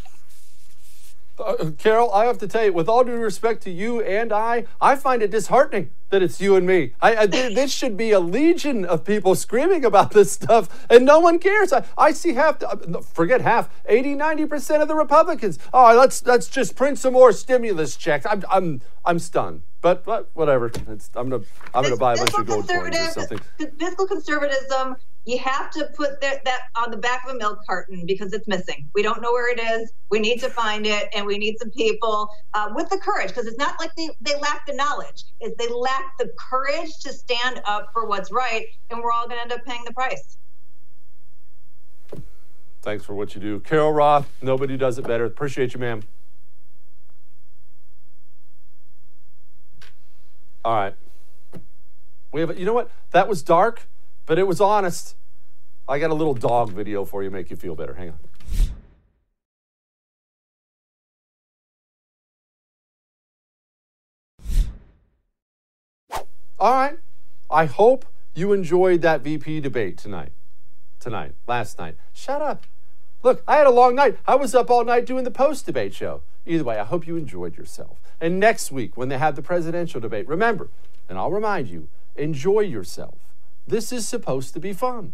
[1.41, 4.65] Uh, Carol, I have to tell you, with all due respect to you and I,
[4.79, 6.93] I find it disheartening that it's you and me.
[7.01, 11.19] I, I this should be a legion of people screaming about this stuff, and no
[11.19, 11.73] one cares.
[11.73, 15.57] I, I see half, the, uh, forget half, 80, 90% of the Republicans.
[15.73, 18.25] Oh, let's let's just print some more stimulus checks.
[18.29, 19.63] I'm I'm I'm stunned.
[19.81, 20.71] But, but whatever.
[20.89, 23.39] It's, I'm gonna I'm gonna buy a bunch of gold coins or something.
[23.79, 24.95] Fiscal conservatism
[25.25, 28.47] you have to put that, that on the back of a milk carton because it's
[28.47, 28.89] missing.
[28.95, 29.91] We don't know where it is.
[30.09, 33.45] We need to find it, and we need some people uh, with the courage because
[33.45, 35.25] it's not like they, they lack the knowledge.
[35.39, 39.37] Is they lack the courage to stand up for what's right, and we're all going
[39.37, 40.37] to end up paying the price.
[42.81, 44.27] Thanks for what you do, Carol Roth.
[44.41, 45.25] Nobody does it better.
[45.25, 46.01] Appreciate you, ma'am.
[50.65, 50.95] All right.
[52.31, 52.57] We have.
[52.57, 52.89] You know what?
[53.11, 53.87] That was dark
[54.31, 55.17] but it was honest.
[55.89, 57.95] I got a little dog video for you, make you feel better.
[57.95, 58.19] Hang on.
[66.57, 66.97] All right.
[67.49, 70.31] I hope you enjoyed that VP debate tonight.
[71.01, 71.97] Tonight, last night.
[72.13, 72.63] Shut up.
[73.23, 74.17] Look, I had a long night.
[74.25, 76.21] I was up all night doing the post debate show.
[76.45, 77.97] Either way, I hope you enjoyed yourself.
[78.21, 80.69] And next week, when they have the presidential debate, remember,
[81.09, 83.15] and I'll remind you, enjoy yourself.
[83.67, 85.13] This is supposed to be fun.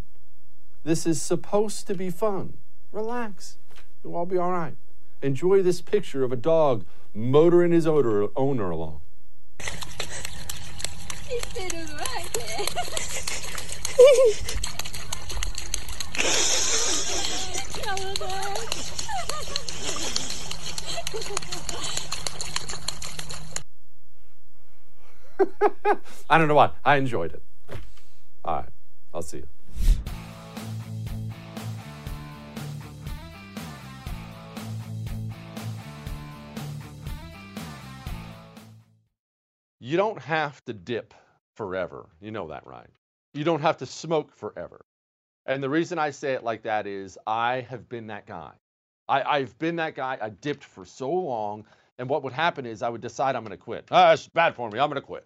[0.84, 2.54] This is supposed to be fun.
[2.92, 3.58] Relax.
[4.04, 4.76] You'll all be all right.
[5.22, 9.02] Enjoy this picture of a dog motoring his owner, owner along.
[26.30, 26.72] I don't know why.
[26.84, 27.42] I enjoyed it.
[28.48, 28.70] All right.
[29.14, 29.48] I'll see you.
[39.82, 41.14] You don't have to dip
[41.56, 42.08] forever.
[42.22, 42.88] You know that, right?
[43.34, 44.86] You don't have to smoke forever.
[45.46, 48.54] And the reason I say it like that is I have been that guy.
[49.10, 50.18] I, have been that guy.
[50.22, 51.66] I dipped for so long.
[51.98, 53.88] And what would happen is I would decide I'm going to quit.
[53.92, 54.80] Ah, it's bad for me.
[54.80, 55.26] I'm going to quit.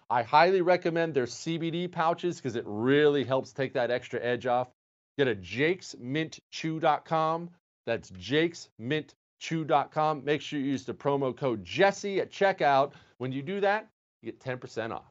[0.11, 4.67] I highly recommend their CBD pouches because it really helps take that extra edge off.
[5.17, 7.49] Get a jakesmintchew.com.
[7.85, 10.25] That's jakesmintchew.com.
[10.25, 12.91] Make sure you use the promo code Jesse at checkout.
[13.19, 13.87] When you do that,
[14.21, 15.10] you get 10% off.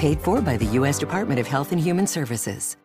[0.00, 0.98] Paid for by the U.S.
[0.98, 2.78] Department of Health and Human Services.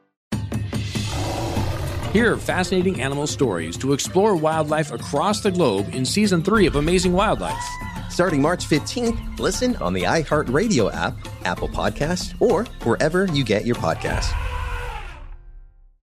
[2.12, 7.14] Hear fascinating animal stories to explore wildlife across the globe in season three of Amazing
[7.14, 7.64] Wildlife.
[8.10, 13.78] Starting March 15th, listen on the iHeartRadio app, Apple Podcast, or wherever you get your
[13.78, 14.34] podcasts.